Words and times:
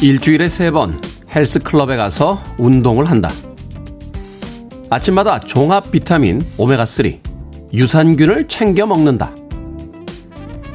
일주일에 0.00 0.46
세 0.48 0.70
번 0.70 1.00
헬스클럽에 1.34 1.96
가서 1.96 2.42
운동을 2.56 3.04
한다. 3.06 3.30
아침마다 4.90 5.40
종합 5.40 5.90
비타민 5.90 6.40
오메가3, 6.56 7.18
유산균을 7.74 8.48
챙겨 8.48 8.86
먹는다. 8.86 9.34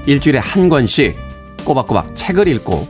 일주일에 0.06 0.40
한 0.40 0.70
권씩 0.70 1.16
꼬박꼬박 1.64 2.16
책을 2.16 2.48
읽고 2.50 2.88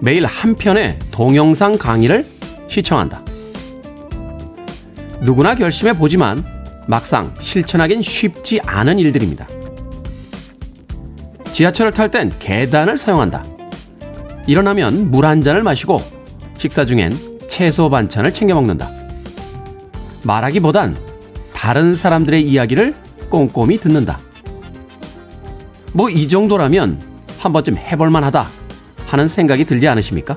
매일 0.00 0.26
한 0.26 0.56
편의 0.56 0.98
동영상 1.10 1.78
강의를 1.78 2.26
시청한다. 2.68 3.22
누구나 5.20 5.54
결심해 5.54 5.96
보지만 5.96 6.44
막상 6.88 7.34
실천하긴 7.38 8.02
쉽지 8.02 8.60
않은 8.66 8.98
일들입니다. 8.98 9.46
지하철을 11.52 11.92
탈 11.92 12.10
땐 12.10 12.32
계단을 12.40 12.98
사용한다. 12.98 13.44
일어나면 14.46 15.10
물 15.10 15.24
한 15.24 15.42
잔을 15.42 15.62
마시고 15.62 16.00
식사 16.58 16.84
중엔 16.84 17.38
채소 17.48 17.88
반찬을 17.90 18.32
챙겨 18.34 18.54
먹는다. 18.54 18.88
말하기보단 20.22 20.96
다른 21.54 21.94
사람들의 21.94 22.42
이야기를 22.42 22.94
꼼꼼히 23.30 23.78
듣는다. 23.78 24.18
뭐 25.92 26.10
이 26.10 26.28
정도라면 26.28 27.00
한 27.38 27.52
번쯤 27.52 27.76
해볼만 27.76 28.24
하다 28.24 28.46
하는 29.06 29.28
생각이 29.28 29.64
들지 29.64 29.86
않으십니까? 29.88 30.36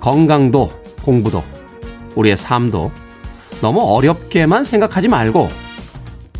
건강도 0.00 0.70
공부도 1.02 1.42
우리의 2.14 2.36
삶도 2.36 2.90
너무 3.60 3.80
어렵게만 3.82 4.64
생각하지 4.64 5.08
말고 5.08 5.48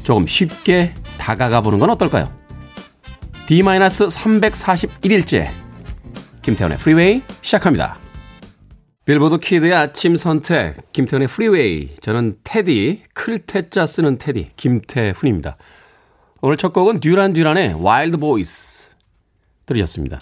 조금 0.03 0.27
쉽게 0.27 0.95
다가가 1.19 1.61
보는 1.61 1.79
건 1.79 1.91
어떨까요? 1.91 2.31
D-341일째 3.47 5.49
김태훈의 6.47 6.79
Freeway 6.79 7.23
시작합니다. 7.43 7.99
빌보드 9.05 9.39
kid의 9.39 9.75
아침 9.75 10.17
선택 10.17 10.93
김태훈의 10.93 11.27
Freeway 11.27 11.97
저는 11.97 12.39
테디 12.45 13.03
클 13.15 13.46
태 13.46 13.69
자 13.69 13.85
쓰는 13.85 14.17
테디 14.17 14.51
김태훈입니다. 14.55 15.57
오늘 16.41 16.57
첫 16.57 16.73
곡은 16.73 17.01
듀란 17.01 17.33
듀란의 17.33 17.83
Wild 17.83 18.19
Boys 18.19 18.91
들으셨습니다. 19.67 20.21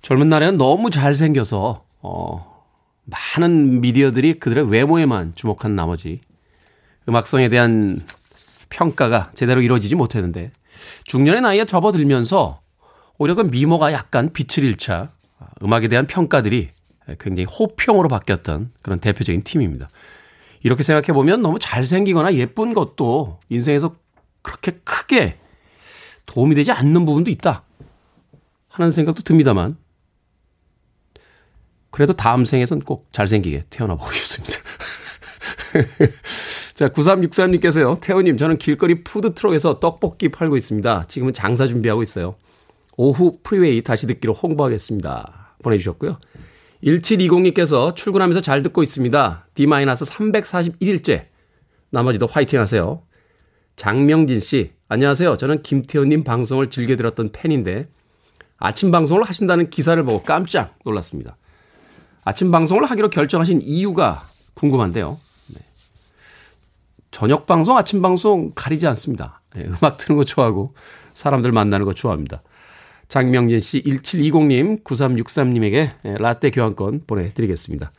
젊은 0.00 0.28
날에는 0.28 0.58
너무 0.58 0.90
잘생겨서 0.90 1.84
어, 2.02 2.64
많은 3.02 3.80
미디어들이 3.80 4.38
그들의 4.38 4.70
외모에만 4.70 5.32
주목한 5.34 5.74
나머지 5.74 6.20
음악성에 7.08 7.48
대한 7.48 8.06
평가가 8.68 9.32
제대로 9.34 9.60
이루어지지 9.60 9.96
못했는데 9.96 10.52
중년의 11.02 11.40
나이에 11.40 11.64
접어들면서 11.64 12.60
오히려 13.18 13.34
그 13.34 13.40
미모가 13.40 13.92
약간 13.92 14.32
빛을 14.32 14.62
잃자 14.68 15.15
음악에 15.62 15.88
대한 15.88 16.06
평가들이 16.06 16.70
굉장히 17.20 17.44
호평으로 17.44 18.08
바뀌었던 18.08 18.72
그런 18.82 18.98
대표적인 19.00 19.42
팀입니다. 19.42 19.90
이렇게 20.62 20.82
생각해 20.82 21.12
보면 21.12 21.42
너무 21.42 21.58
잘생기거나 21.58 22.34
예쁜 22.34 22.74
것도 22.74 23.40
인생에서 23.48 23.94
그렇게 24.42 24.72
크게 24.84 25.38
도움이 26.26 26.54
되지 26.54 26.72
않는 26.72 27.06
부분도 27.06 27.30
있다 27.30 27.62
하는 28.68 28.90
생각도 28.90 29.22
듭니다만 29.22 29.76
그래도 31.90 32.12
다음 32.12 32.44
생에선 32.44 32.80
꼭 32.80 33.08
잘생기게 33.12 33.64
태어나 33.70 33.94
보고 33.94 34.10
싶습니다. 34.12 34.54
자, 36.74 36.88
9363님께서요. 36.88 38.00
태호님, 38.00 38.36
저는 38.36 38.58
길거리 38.58 39.02
푸드트럭에서 39.02 39.80
떡볶이 39.80 40.28
팔고 40.28 40.56
있습니다. 40.56 41.04
지금은 41.08 41.32
장사 41.32 41.66
준비하고 41.66 42.02
있어요. 42.02 42.36
오후 42.96 43.38
프리웨이 43.42 43.82
다시 43.82 44.06
듣기로 44.06 44.32
홍보하겠습니다. 44.32 45.56
보내주셨고요. 45.62 46.18
1720님께서 46.82 47.94
출근하면서 47.94 48.40
잘 48.40 48.62
듣고 48.62 48.82
있습니다. 48.82 49.46
D-341일째. 49.54 51.26
나머지도 51.90 52.26
화이팅 52.26 52.60
하세요. 52.60 53.02
장명진 53.76 54.40
씨, 54.40 54.72
안녕하세요. 54.88 55.36
저는 55.36 55.62
김태호님 55.62 56.24
방송을 56.24 56.70
즐겨 56.70 56.96
들었던 56.96 57.30
팬인데 57.32 57.86
아침 58.58 58.90
방송을 58.90 59.24
하신다는 59.24 59.68
기사를 59.68 60.02
보고 60.04 60.22
깜짝 60.22 60.78
놀랐습니다. 60.84 61.36
아침 62.24 62.50
방송을 62.50 62.84
하기로 62.84 63.10
결정하신 63.10 63.60
이유가 63.62 64.22
궁금한데요. 64.54 65.18
네. 65.54 65.60
저녁 67.10 67.46
방송, 67.46 67.76
아침 67.76 68.00
방송 68.00 68.52
가리지 68.54 68.86
않습니다. 68.86 69.42
네, 69.54 69.64
음악 69.66 69.98
듣는 69.98 70.16
거 70.16 70.24
좋아하고 70.24 70.74
사람들 71.14 71.52
만나는 71.52 71.84
거 71.84 71.92
좋아합니다. 71.92 72.42
장명진 73.08 73.60
씨, 73.60 73.82
1720님, 73.82 74.82
9363님에게 74.84 76.18
라떼 76.18 76.50
교환권 76.50 77.02
보내드리겠습니다. 77.06 77.92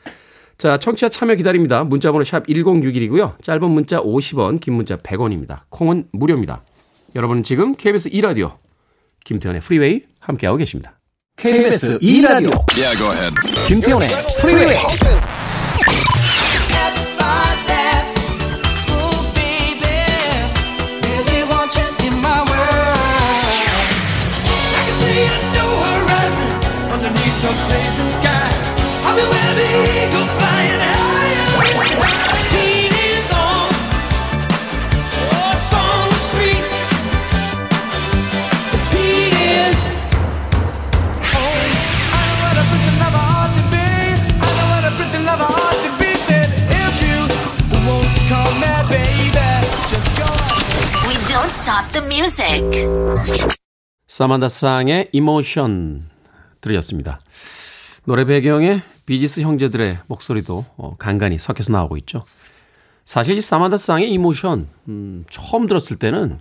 자, 0.57 0.78
청취자 0.78 1.09
참여 1.09 1.35
기다립니다. 1.35 1.84
문자번호 1.84 2.23
샵 2.23 2.47
1061이고요. 2.47 3.41
짧은 3.41 3.69
문자 3.69 4.01
50원, 4.01 4.59
긴 4.59 4.73
문자 4.73 4.97
100원입니다. 4.97 5.62
콩은 5.69 6.07
무료입니다. 6.12 6.63
여러분은 7.16 7.44
지금 7.44 7.75
KBS 7.75 8.09
2라디오 8.09 8.53
김태현의 9.23 9.62
프리웨이 9.62 10.01
함께하고 10.19 10.57
계십니다. 10.57 10.97
KBS 11.38 12.00
2라디오 12.00 12.51
yeah, 12.75 12.97
김태현의 13.68 14.07
프리웨이 14.41 15.26
stop 51.47 51.91
the 51.91 52.05
music. 52.05 52.61
사만다 54.07 54.49
쌍의 54.49 55.09
이모션 55.13 56.09
들으셨습니다. 56.59 57.21
노래 58.05 58.25
배경에 58.25 58.81
비지스 59.05 59.41
형제들의 59.41 59.99
목소리도 60.07 60.65
어, 60.75 60.95
간간히 60.97 61.37
섞여서 61.37 61.71
나오고 61.71 61.97
있죠. 61.97 62.25
사실 63.05 63.37
이 63.37 63.41
사만다 63.41 63.77
쌍의 63.77 64.11
이모션 64.11 64.67
음, 64.89 65.25
처음 65.29 65.67
들었을 65.67 65.97
때는 65.97 66.39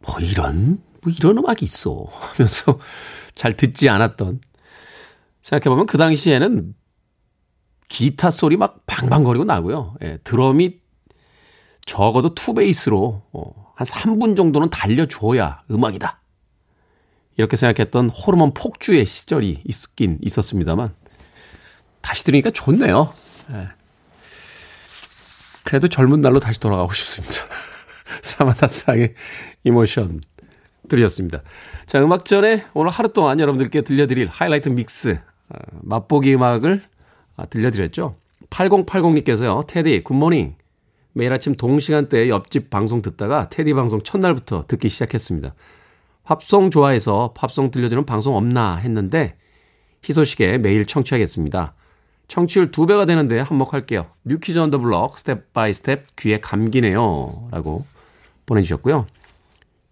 뭐 0.00 0.20
이런 0.20 0.78
뭐 1.02 1.12
이런 1.12 1.38
음악이 1.38 1.64
있어 1.64 2.06
하면서 2.10 2.78
잘 3.34 3.56
듣지 3.56 3.88
않았던 3.88 4.40
생각해보면 5.42 5.86
그 5.86 5.98
당시에는 5.98 6.74
기타 7.88 8.30
소리 8.30 8.56
막 8.56 8.86
방방거리고 8.86 9.44
나고요. 9.44 9.96
예, 10.02 10.18
드럼이 10.24 10.78
적어도 11.86 12.34
투베이스로 12.34 13.22
어, 13.32 13.63
한 13.74 13.86
3분 13.86 14.36
정도는 14.36 14.70
달려줘야 14.70 15.62
음악이다. 15.70 16.20
이렇게 17.36 17.56
생각했던 17.56 18.10
호르몬 18.10 18.54
폭주의 18.54 19.04
시절이 19.04 19.62
있긴 19.64 20.18
있었습니다만 20.22 20.94
다시 22.00 22.24
들으니까 22.24 22.50
좋네요. 22.50 23.12
네. 23.48 23.68
그래도 25.64 25.88
젊은 25.88 26.20
날로 26.20 26.38
다시 26.38 26.60
돌아가고 26.60 26.92
싶습니다. 26.92 27.34
사마나상의 28.22 29.14
이모션 29.64 30.20
들렸습니다. 30.88 31.42
자, 31.86 32.02
음악 32.02 32.26
전에 32.26 32.66
오늘 32.74 32.90
하루 32.90 33.12
동안 33.12 33.40
여러분들께 33.40 33.80
들려드릴 33.80 34.28
하이라이트 34.28 34.68
믹스 34.68 35.18
어, 35.48 35.56
맛보기 35.82 36.34
음악을 36.34 36.82
아, 37.36 37.46
들려드렸죠. 37.46 38.16
8080님께서요. 38.50 39.66
테디 39.66 40.04
good 40.04 40.21
morning. 40.21 40.56
매일 41.14 41.32
아침 41.32 41.54
동시간대에 41.54 42.28
옆집 42.28 42.70
방송 42.70 43.00
듣다가 43.00 43.48
테디 43.48 43.72
방송 43.72 44.02
첫날부터 44.02 44.66
듣기 44.66 44.88
시작했습니다. 44.88 45.54
팝송 46.24 46.70
좋아해서 46.70 47.32
팝송 47.36 47.70
들려주는 47.70 48.04
방송 48.04 48.36
없나 48.36 48.76
했는데 48.76 49.36
희소식에 50.06 50.58
매일 50.58 50.86
청취하겠습니다. 50.86 51.74
청취율 52.26 52.72
두 52.72 52.86
배가 52.86 53.06
되는데 53.06 53.38
한몫할게요. 53.38 54.06
New 54.24 54.39
Kids 54.39 54.58
on 54.58 54.66
the 54.66 54.78
Block 54.78 55.16
Step 55.16 55.52
by 55.52 55.72
Step 55.72 56.16
귀에 56.16 56.40
감기네요. 56.40 57.48
라고 57.52 57.84
보내주셨고요. 58.46 59.06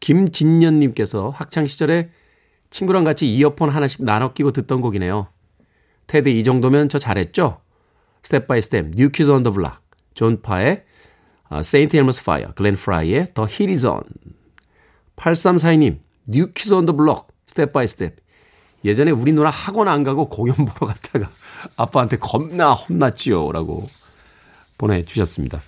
김진년님께서 0.01 1.31
학창시절에 1.31 2.11
친구랑 2.71 3.05
같이 3.05 3.33
이어폰 3.33 3.69
하나씩 3.69 4.03
나눠 4.03 4.33
끼고 4.33 4.51
듣던 4.51 4.81
곡이네요. 4.81 5.29
테디 6.09 6.31
이 6.31 6.43
정도면 6.43 6.89
저 6.89 6.99
잘했죠? 6.99 7.61
Step 8.25 8.49
by 8.49 8.61
Step 8.61 8.93
New 8.97 9.11
Kids 9.11 9.31
on 9.31 9.40
the 9.40 9.53
Block 9.53 9.81
존 10.15 10.45
파의 10.45 10.85
St. 11.61 11.97
Elmo's 11.97 12.25
Fire, 12.25 12.53
글렌 12.55 12.77
프라이의 12.77 13.27
The 13.35 13.47
Heat 13.47 13.74
Is 13.74 13.87
On. 13.87 14.01
8342님, 15.17 15.99
New 16.27 16.46
Kids 16.46 16.73
on 16.73 16.87
the 16.87 16.95
Block, 16.95 17.29
Step 17.47 17.73
by 17.73 17.87
Step. 17.87 18.15
예전에 18.85 19.11
우리 19.11 19.33
누나 19.33 19.51
학원 19.51 19.89
안 19.89 20.03
가고 20.03 20.29
공연 20.29 20.57
보러 20.67 20.93
갔다가 20.93 21.31
아빠한테 21.77 22.17
겁나 22.19 22.73
혼났지요 22.73 23.53
라고 23.53 23.89
보내주셨습니다. 24.79 25.61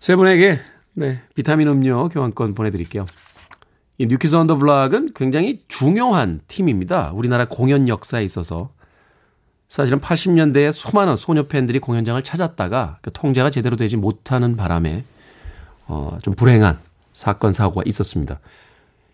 세 0.00 0.16
분에게 0.16 0.60
네, 0.94 1.20
비타민 1.34 1.68
음료 1.68 2.08
교환권 2.08 2.54
보내드릴게요. 2.54 3.06
이 3.98 4.06
New 4.06 4.18
Kids 4.18 4.34
on 4.34 4.43
the 4.43 4.56
Block은 4.56 5.10
굉장히 5.14 5.62
중요한 5.68 6.40
팀입니다. 6.48 7.12
우리나라 7.14 7.44
공연 7.44 7.88
역사에 7.88 8.24
있어서 8.24 8.70
사실은 9.68 10.00
80년대에 10.00 10.72
수많은 10.72 11.16
소녀 11.16 11.46
팬들이 11.46 11.78
공연장을 11.78 12.20
찾았다가 12.22 12.98
그 13.02 13.12
통제가 13.12 13.50
제대로 13.50 13.76
되지 13.76 13.96
못하는 13.96 14.56
바람에 14.56 15.04
어, 15.86 16.18
좀 16.22 16.34
불행한 16.34 16.78
사건 17.12 17.52
사고가 17.52 17.82
있었습니다. 17.86 18.40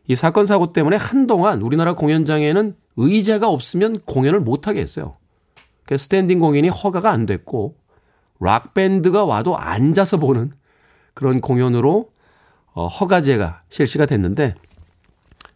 이 0.07 0.15
사건 0.15 0.47
사고 0.47 0.73
때문에 0.73 0.97
한동안 0.97 1.63
우리나라 1.63 1.95
공연장에는 1.95 2.77
의자가 2.97 3.49
없으면 3.49 4.01
공연을 4.05 4.41
못하게 4.41 4.81
했어요. 4.81 5.17
그 5.87 5.97
standing 5.97 6.39
공연이 6.39 6.69
허가가 6.69 7.11
안 7.11 7.27
됐고 7.27 7.77
락 8.41 8.75
밴드가 8.75 9.25
와도 9.25 9.59
앉아서 9.59 10.19
보는 10.19 10.53
그런 11.15 11.41
공연으로 11.41 12.11
어, 12.75 12.87
허가제가 12.87 13.63
실시가 13.71 14.07
됐는데 14.07 14.55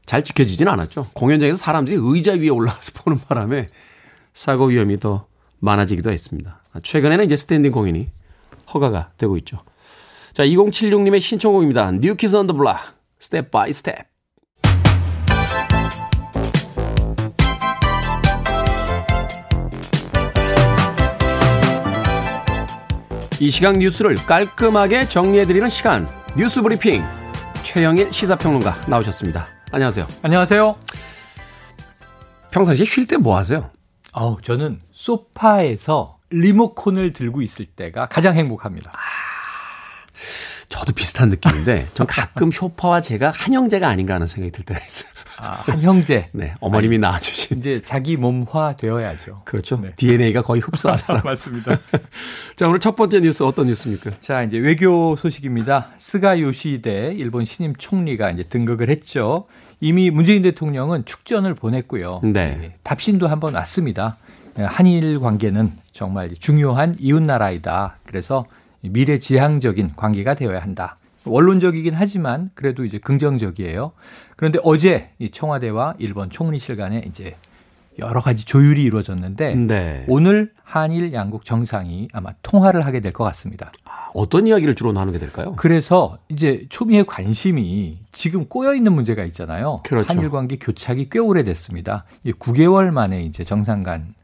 잘 0.07 0.25
지켜지지는 0.25 0.73
않았죠. 0.73 1.09
공연장에서 1.13 1.57
사람들이 1.57 1.97
의자 2.01 2.33
위에 2.33 2.49
올라와서 2.49 2.93
보는 2.97 3.21
바람에 3.21 3.69
사고 4.39 4.67
위험이 4.67 5.01
더 5.01 5.27
많아지기도 5.59 6.13
했습니다. 6.13 6.63
최근에는 6.85 7.25
이제 7.25 7.35
standing 7.35 7.73
공연이 7.73 8.09
허가가 8.73 9.11
되고 9.19 9.37
있죠. 9.39 9.59
자, 10.33 10.45
2076님의 10.45 11.21
신청곡입니다. 11.21 11.91
New 11.91 12.11
Kids 12.11 12.37
on 12.37 12.43
the 12.43 12.53
Block, 12.53 12.79
Step 13.19 13.51
by 13.51 13.73
Step. 13.73 13.97
이 23.41 23.51
시각 23.51 23.77
뉴스를 23.79 24.15
깔끔하게 24.15 25.09
정리해드리는 25.09 25.69
시간, 25.69 26.09
뉴스 26.37 26.63
브리핑. 26.63 27.03
최영일 27.65 28.13
시사평론가 28.13 28.83
나오셨습니다. 28.89 29.47
안녕하세요. 29.73 30.07
안녕하세요. 30.23 30.77
평상시에 32.53 32.85
쉴 32.85 33.07
때 33.09 33.17
뭐 33.17 33.37
하세요? 33.37 33.71
어, 34.13 34.37
저는 34.43 34.81
소파에서 34.93 36.19
리모컨을 36.31 37.13
들고 37.13 37.43
있을 37.43 37.67
때가 37.67 38.09
가장 38.09 38.35
행복합니다. 38.35 38.93
아, 38.95 38.99
저도 40.69 40.93
비슷한 40.93 41.31
느낌인데, 41.31 41.89
전 41.95 42.07
가끔 42.07 42.51
쇼파와 42.51 43.01
제가 43.01 43.31
한 43.31 43.55
형제가 43.55 43.89
아닌가 43.89 44.15
하는 44.15 44.27
생각이 44.27 44.53
들 44.53 44.65
때가 44.65 44.85
있어요. 44.85 45.11
아, 45.39 45.53
한 45.53 45.81
형제. 45.81 46.29
네, 46.35 46.55
어머님이 46.61 46.97
아니, 46.97 46.99
낳아주신. 47.01 47.59
이제 47.59 47.81
자기 47.83 48.17
몸화 48.17 48.77
되어야죠. 48.77 49.43
그렇죠. 49.45 49.81
네. 49.81 49.95
DNA가 49.97 50.43
거의 50.43 50.61
흡사하잖아. 50.61 51.23
맞습니다. 51.25 51.79
자, 52.57 52.69
오늘 52.69 52.81
첫 52.81 52.97
번째 52.97 53.21
뉴스 53.21 53.43
어떤 53.45 53.69
뉴스입니까? 53.69 54.11
자, 54.21 54.43
이제 54.43 54.59
외교 54.59 55.17
소식입니다. 55.17 55.93
스가 55.97 56.41
요시대 56.41 57.15
일본 57.17 57.45
신임 57.45 57.75
총리가 57.77 58.31
이제 58.33 58.43
등극을 58.43 58.91
했죠. 58.91 59.47
이미 59.81 60.11
문재인 60.11 60.43
대통령은 60.43 61.05
축전을 61.05 61.55
보냈고요. 61.55 62.21
네. 62.23 62.31
네 62.33 62.75
답신도 62.83 63.29
한번 63.29 63.55
왔습니다. 63.55 64.17
한일 64.57 65.21
관계는 65.21 65.73
정말 65.93 66.35
중요한 66.39 66.97
이웃 66.99 67.23
나라이다. 67.23 67.99
그래서 68.05 68.45
미래 68.83 69.19
지향적인 69.21 69.93
관계가 69.95 70.35
되어야 70.35 70.61
한다. 70.61 70.97
원론적이긴 71.25 71.95
하지만 71.95 72.49
그래도 72.55 72.85
이제 72.85 72.99
긍정적이에요. 72.99 73.93
그런데 74.37 74.59
어제 74.65 75.11
이 75.19 75.31
청와대와 75.31 75.95
일본 75.99 76.31
총리실 76.31 76.77
간에 76.77 77.05
이제 77.07 77.35
여러 78.01 78.21
가지 78.21 78.45
조율이 78.47 78.83
이루어졌는데 78.83 79.55
네. 79.55 80.05
오늘 80.09 80.53
한일 80.65 81.13
양국 81.13 81.45
정상이 81.45 82.09
아마 82.13 82.31
통화를 82.43 82.85
하게 82.87 83.01
될 83.01 83.13
것 83.13 83.25
같습니다. 83.25 83.71
아, 84.19 84.21
어떤 84.21 84.47
이야기를 84.47 84.75
주로 84.75 84.93
나누게 84.93 85.19
될까요? 85.19 85.55
그래서 85.57 86.19
이제 86.29 86.67
초미의 86.69 87.07
관심이 87.07 87.99
지금 88.13 88.47
꼬여 88.47 88.75
있는 88.75 88.93
문제가 88.93 89.25
있잖아요. 89.27 89.77
그렇죠. 89.85 90.09
한일 90.09 90.31
관계 90.31 90.57
교착이 90.57 91.09
꽤 91.11 91.19
오래됐습니다. 91.19 92.05
9개월 92.25 92.91
만에 92.91 93.23
이제 93.23 93.45
정상 93.45 93.83
간 93.83 94.15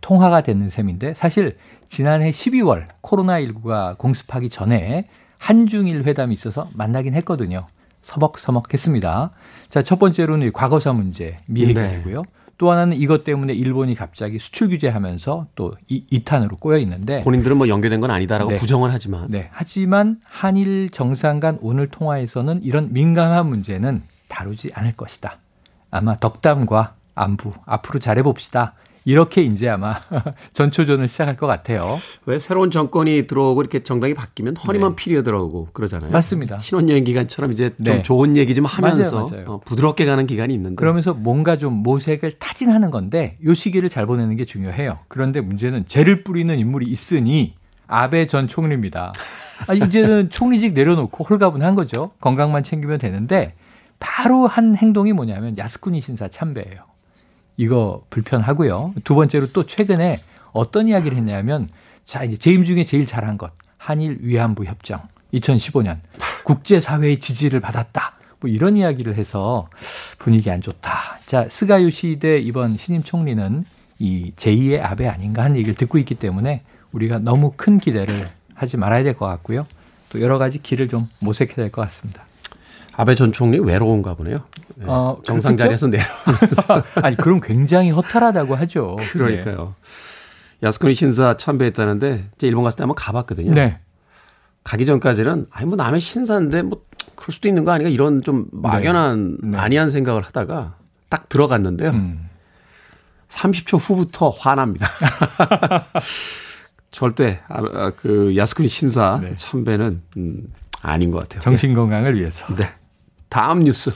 통화가 0.00 0.42
되는 0.42 0.70
셈인데 0.70 1.14
사실 1.14 1.56
지난해 1.88 2.30
12월 2.30 2.86
코로나19가 3.02 3.98
공습하기 3.98 4.48
전에 4.48 5.08
한중일 5.38 6.04
회담이 6.04 6.32
있어서 6.34 6.68
만나긴 6.74 7.14
했거든요. 7.14 7.66
서먹서먹했습니다. 8.02 9.30
자, 9.68 9.82
첫 9.82 9.98
번째로는 9.98 10.52
과거사 10.52 10.92
문제 10.92 11.36
미해결이고요. 11.46 12.22
네. 12.22 12.28
또 12.60 12.70
하나는 12.70 12.94
이것 12.94 13.24
때문에 13.24 13.54
일본이 13.54 13.94
갑자기 13.94 14.38
수출 14.38 14.68
규제하면서 14.68 15.46
또 15.54 15.72
이, 15.88 16.04
이탄으로 16.10 16.58
꼬여 16.58 16.76
있는데 16.80 17.22
본인들은 17.22 17.56
뭐 17.56 17.68
연계된 17.68 18.00
건 18.00 18.10
아니다라고 18.10 18.50
네. 18.50 18.56
부정을 18.58 18.92
하지만 18.92 19.28
네. 19.30 19.48
하지만 19.50 20.20
한일 20.26 20.90
정상 20.90 21.40
간 21.40 21.56
오늘 21.62 21.88
통화에서는 21.88 22.62
이런 22.62 22.92
민감한 22.92 23.48
문제는 23.48 24.02
다루지 24.28 24.72
않을 24.74 24.92
것이다. 24.92 25.38
아마 25.90 26.18
덕담과 26.18 26.96
안부 27.14 27.52
앞으로 27.64 27.98
잘해 27.98 28.22
봅시다. 28.22 28.74
이렇게 29.10 29.42
이제 29.42 29.68
아마 29.68 29.96
전초전을 30.54 31.08
시작할 31.08 31.36
것 31.36 31.48
같아요. 31.48 31.98
왜 32.26 32.38
새로운 32.38 32.70
정권이 32.70 33.26
들어오고 33.26 33.60
이렇게 33.60 33.82
정당이 33.82 34.14
바뀌면 34.14 34.56
허니만 34.56 34.90
네. 34.90 34.96
피리어 34.96 35.24
들어오고 35.24 35.70
그러잖아요. 35.72 36.12
맞습니다. 36.12 36.60
신혼여행 36.60 37.02
기간처럼 37.02 37.50
이제 37.50 37.70
좀 37.70 37.96
네. 37.96 38.02
좋은 38.04 38.36
얘기 38.36 38.54
좀 38.54 38.66
하면서 38.66 39.16
맞아요, 39.16 39.30
맞아요. 39.30 39.44
어, 39.48 39.60
부드럽게 39.64 40.04
가는 40.04 40.28
기간이 40.28 40.54
있는데 40.54 40.76
그러면서 40.76 41.12
뭔가 41.12 41.58
좀 41.58 41.72
모색을 41.82 42.38
타진하는 42.38 42.92
건데 42.92 43.36
요 43.44 43.52
시기를 43.52 43.88
잘 43.88 44.06
보내는 44.06 44.36
게 44.36 44.44
중요해요. 44.44 45.00
그런데 45.08 45.40
문제는 45.40 45.86
죄를 45.88 46.22
뿌리는 46.22 46.56
인물이 46.56 46.86
있으니 46.86 47.54
아베 47.88 48.28
전 48.28 48.46
총리입니다. 48.46 49.12
아, 49.66 49.74
이제는 49.74 50.30
총리직 50.30 50.74
내려놓고 50.74 51.24
홀가분한 51.24 51.74
거죠. 51.74 52.12
건강만 52.20 52.62
챙기면 52.62 53.00
되는데 53.00 53.54
바로 53.98 54.46
한 54.46 54.76
행동이 54.76 55.12
뭐냐면 55.12 55.58
야스쿠니 55.58 56.00
신사 56.00 56.28
참배예요. 56.28 56.89
이거 57.64 58.02
불편하고요. 58.08 58.94
두 59.04 59.14
번째로 59.14 59.46
또 59.48 59.66
최근에 59.66 60.18
어떤 60.52 60.88
이야기를 60.88 61.14
했냐면 61.18 61.68
자, 62.06 62.24
이제 62.24 62.38
재임 62.38 62.64
중에 62.64 62.84
제일 62.86 63.04
잘한 63.04 63.36
것. 63.36 63.52
한일 63.76 64.16
위안부 64.22 64.64
협정 64.64 65.02
2015년 65.34 65.98
국제 66.42 66.80
사회의 66.80 67.20
지지를 67.20 67.60
받았다. 67.60 68.14
뭐 68.40 68.48
이런 68.48 68.78
이야기를 68.78 69.14
해서 69.16 69.68
분위기 70.18 70.50
안 70.50 70.62
좋다. 70.62 70.90
자, 71.26 71.46
스가 71.50 71.82
요시대 71.82 72.38
이번 72.38 72.78
신임 72.78 73.02
총리는 73.02 73.66
이 73.98 74.32
제2의 74.36 74.80
아베 74.82 75.06
아닌가 75.06 75.44
하는 75.44 75.56
얘기를 75.58 75.74
듣고 75.74 75.98
있기 75.98 76.14
때문에 76.14 76.62
우리가 76.92 77.18
너무 77.18 77.52
큰 77.58 77.76
기대를 77.78 78.26
하지 78.54 78.78
말아야 78.78 79.02
될 79.02 79.12
것 79.12 79.26
같고요. 79.26 79.66
또 80.08 80.22
여러 80.22 80.38
가지 80.38 80.62
길을 80.62 80.88
좀 80.88 81.10
모색해야 81.18 81.56
될 81.56 81.70
것 81.70 81.82
같습니다. 81.82 82.22
아베 82.94 83.14
전 83.14 83.32
총리 83.32 83.58
외로운가 83.58 84.14
보네요. 84.14 84.44
네. 84.80 84.86
어, 84.88 85.18
정상 85.24 85.58
자리에서 85.58 85.88
내려오면서. 85.88 86.82
아니, 86.94 87.16
그럼 87.16 87.40
굉장히 87.40 87.90
허탈하다고 87.90 88.54
하죠. 88.56 88.96
그러니까요. 89.12 89.74
네. 90.62 90.66
야스쿠니 90.66 90.94
신사 90.94 91.36
참배했다는데, 91.36 92.30
제 92.38 92.46
일본 92.46 92.64
갔을 92.64 92.78
때 92.78 92.82
한번 92.84 92.94
가봤거든요. 92.94 93.52
네. 93.52 93.78
가기 94.64 94.86
전까지는, 94.86 95.46
아니, 95.50 95.66
뭐 95.66 95.76
남의 95.76 96.00
신사인데, 96.00 96.62
뭐, 96.62 96.82
그럴 97.14 97.34
수도 97.34 97.48
있는 97.48 97.64
거 97.64 97.72
아닌가, 97.72 97.90
이런 97.90 98.22
좀 98.22 98.46
막연한, 98.52 99.36
네. 99.42 99.48
네. 99.50 99.58
아니한 99.58 99.90
생각을 99.90 100.22
하다가 100.22 100.76
딱 101.10 101.28
들어갔는데요. 101.28 101.90
음. 101.90 102.28
30초 103.28 103.78
후부터 103.78 104.30
화납니다. 104.30 104.88
절대, 106.90 107.40
아, 107.48 107.62
아, 107.74 107.92
그, 107.94 108.34
야스쿠니 108.34 108.68
신사 108.68 109.20
네. 109.22 109.34
참배는, 109.34 110.02
음, 110.16 110.46
아닌 110.82 111.10
것 111.10 111.18
같아요. 111.18 111.42
정신 111.42 111.74
건강을 111.74 112.18
위해서. 112.18 112.52
네. 112.54 112.72
다음 113.28 113.60
뉴스. 113.60 113.92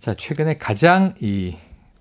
자, 0.00 0.14
최근에 0.14 0.58
가장 0.58 1.14
이 1.20 1.56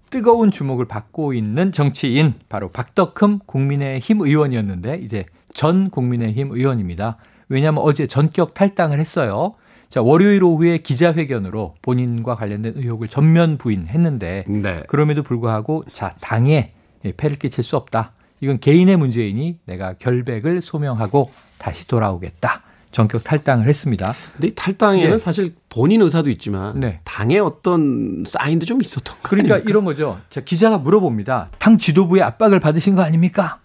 뜨거운 0.09 0.51
주목을 0.51 0.85
받고 0.85 1.33
있는 1.33 1.71
정치인 1.71 2.35
바로 2.49 2.69
박덕흠 2.69 3.39
국민의힘 3.45 4.21
의원이었는데 4.21 4.99
이제 5.03 5.25
전 5.53 5.89
국민의힘 5.89 6.51
의원입니다. 6.51 7.17
왜냐하면 7.49 7.83
어제 7.83 8.07
전격 8.07 8.53
탈당을 8.53 8.99
했어요. 8.99 9.55
자, 9.89 10.01
월요일 10.01 10.43
오후에 10.43 10.79
기자회견으로 10.79 11.75
본인과 11.81 12.35
관련된 12.35 12.73
의혹을 12.75 13.07
전면 13.07 13.57
부인했는데 13.57 14.45
네. 14.47 14.83
그럼에도 14.87 15.23
불구하고 15.23 15.85
자, 15.93 16.15
당에 16.21 16.73
폐를 17.17 17.37
끼칠 17.37 17.63
수 17.63 17.77
없다. 17.77 18.13
이건 18.41 18.59
개인의 18.59 18.97
문제이니 18.97 19.59
내가 19.65 19.93
결백을 19.93 20.61
소명하고 20.61 21.31
다시 21.57 21.87
돌아오겠다. 21.87 22.64
전격 22.95 23.25
탈당을 23.25 23.67
했습니다. 23.67 24.13
근데 24.37 24.53
탈당에는 24.55 25.11
네. 25.11 25.17
사실 25.17 25.49
본인 25.67 26.01
의사도 26.01 26.29
있지만 26.29 26.79
네. 26.79 26.99
당의 27.03 27.41
어떤 27.41 28.23
사인도 28.25 28.65
좀 28.65 28.79
있었던 28.81 29.17
거 29.17 29.21
그러니까 29.21 29.55
아닙니까? 29.55 29.69
이런 29.69 29.83
거죠. 29.83 30.17
자, 30.29 30.39
기자가 30.39 30.77
물어봅니다. 30.77 31.49
당 31.59 31.77
지도부의 31.77 32.23
압박을 32.23 32.61
받으신 32.61 32.95
거 32.95 33.01
아닙니까? 33.01 33.59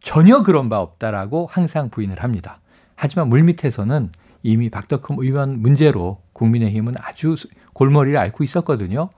전혀 0.00 0.42
그런 0.42 0.68
바 0.68 0.80
없다라고 0.80 1.48
항상 1.48 1.90
부인을 1.90 2.24
합니다. 2.24 2.58
하지만 2.96 3.28
물밑에서는 3.28 4.10
이미 4.42 4.68
박덕흠 4.68 5.22
의원 5.22 5.62
문제로 5.62 6.18
국민의힘은 6.32 6.94
아주 6.98 7.36
골머리를 7.74 8.18
앓고 8.18 8.42
있었거든요. 8.42 9.10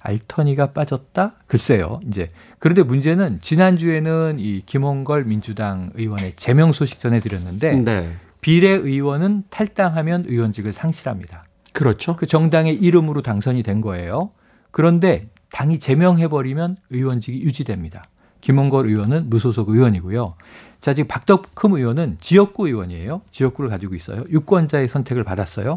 알터니가 0.00 0.74
빠졌다? 0.74 1.34
글쎄요. 1.48 1.98
이제 2.06 2.28
그런데 2.60 2.84
문제는 2.84 3.40
지난주에는 3.40 4.36
이 4.38 4.62
김홍걸 4.64 5.24
민주당 5.24 5.90
의원의 5.96 6.34
제명 6.36 6.70
소식 6.70 7.00
전해드렸는데 7.00 7.82
네. 7.82 8.16
비례 8.48 8.70
의원은 8.70 9.44
탈당하면 9.50 10.24
의원직을 10.26 10.72
상실합니다. 10.72 11.44
그렇죠. 11.74 12.16
그 12.16 12.24
정당의 12.24 12.76
이름으로 12.76 13.20
당선이 13.20 13.62
된 13.62 13.82
거예요. 13.82 14.30
그런데 14.70 15.28
당이 15.52 15.80
제명해버리면 15.80 16.78
의원직이 16.88 17.42
유지됩니다. 17.42 18.04
김원걸 18.40 18.86
의원은 18.86 19.28
무소속 19.28 19.68
의원이고요. 19.68 20.34
자, 20.80 20.94
지금 20.94 21.08
박덕흠 21.08 21.74
의원은 21.74 22.16
지역구 22.22 22.68
의원이에요. 22.68 23.20
지역구를 23.32 23.68
가지고 23.68 23.94
있어요. 23.94 24.24
유권자의 24.30 24.88
선택을 24.88 25.24
받았어요. 25.24 25.76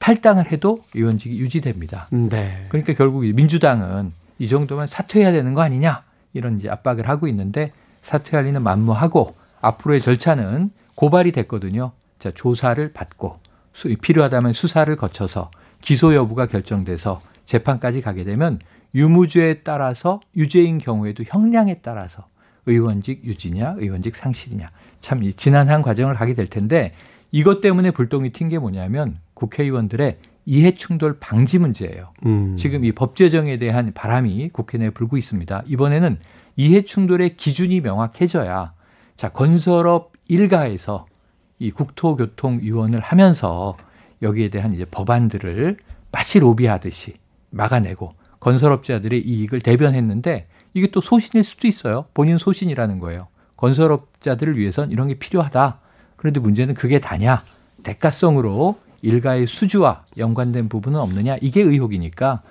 탈당을 0.00 0.50
해도 0.50 0.82
의원직이 0.94 1.38
유지됩니다. 1.38 2.08
네. 2.10 2.66
그러니까 2.68 2.94
결국 2.94 3.24
민주당은 3.24 4.12
이 4.40 4.48
정도면 4.48 4.88
사퇴해야 4.88 5.30
되는 5.30 5.54
거 5.54 5.60
아니냐 5.60 6.02
이런 6.32 6.58
이제 6.58 6.68
압박을 6.68 7.08
하고 7.08 7.28
있는데 7.28 7.70
사퇴할 8.02 8.46
리는 8.46 8.60
만무하고 8.60 9.36
앞으로의 9.60 10.00
절차는 10.00 10.72
고발이 10.96 11.30
됐거든요. 11.30 11.92
자 12.18 12.30
조사를 12.30 12.92
받고 12.92 13.38
수, 13.72 13.94
필요하다면 13.96 14.52
수사를 14.52 14.94
거쳐서 14.96 15.50
기소 15.80 16.14
여부가 16.14 16.46
결정돼서 16.46 17.20
재판까지 17.44 18.00
가게 18.00 18.24
되면 18.24 18.58
유무죄에 18.94 19.62
따라서 19.62 20.20
유죄인 20.36 20.78
경우에도 20.78 21.22
형량에 21.26 21.76
따라서 21.82 22.26
의원직 22.66 23.24
유지냐 23.24 23.76
의원직 23.78 24.16
상실이냐 24.16 24.66
참 25.00 25.22
지난한 25.36 25.82
과정을 25.82 26.14
가게 26.14 26.34
될 26.34 26.46
텐데 26.46 26.92
이것 27.30 27.60
때문에 27.60 27.90
불똥이 27.90 28.30
튄 28.30 28.50
게 28.50 28.58
뭐냐면 28.58 29.18
국회의원들의 29.34 30.18
이해 30.46 30.72
충돌 30.72 31.18
방지 31.18 31.58
문제예요. 31.58 32.12
음. 32.24 32.56
지금 32.56 32.84
이 32.86 32.92
법 32.92 33.16
제정에 33.16 33.58
대한 33.58 33.92
바람이 33.92 34.48
국회 34.50 34.78
내에 34.78 34.88
불고 34.90 35.18
있습니다. 35.18 35.62
이번에는 35.66 36.18
이해 36.56 36.82
충돌의 36.82 37.36
기준이 37.36 37.80
명확해져야 37.82 38.72
자 39.16 39.28
건설업 39.28 40.12
일가에서 40.26 41.06
이 41.58 41.70
국토교통위원을 41.70 43.00
하면서 43.00 43.76
여기에 44.22 44.50
대한 44.50 44.74
이제 44.74 44.84
법안들을 44.84 45.76
마치 46.12 46.38
로비하듯이 46.38 47.14
막아내고 47.50 48.14
건설업자들의 48.40 49.20
이익을 49.20 49.60
대변했는데 49.60 50.46
이게 50.74 50.90
또 50.90 51.00
소신일 51.00 51.44
수도 51.44 51.66
있어요. 51.66 52.06
본인 52.14 52.38
소신이라는 52.38 53.00
거예요. 53.00 53.28
건설업자들을 53.56 54.56
위해선 54.56 54.90
이런 54.90 55.08
게 55.08 55.14
필요하다. 55.14 55.80
그런데 56.16 56.40
문제는 56.40 56.74
그게 56.74 57.00
다냐? 57.00 57.42
대가성으로 57.82 58.78
일가의 59.02 59.46
수주와 59.46 60.04
연관된 60.16 60.68
부분은 60.68 60.98
없느냐? 61.00 61.36
이게 61.40 61.62
의혹이니까 61.62 62.42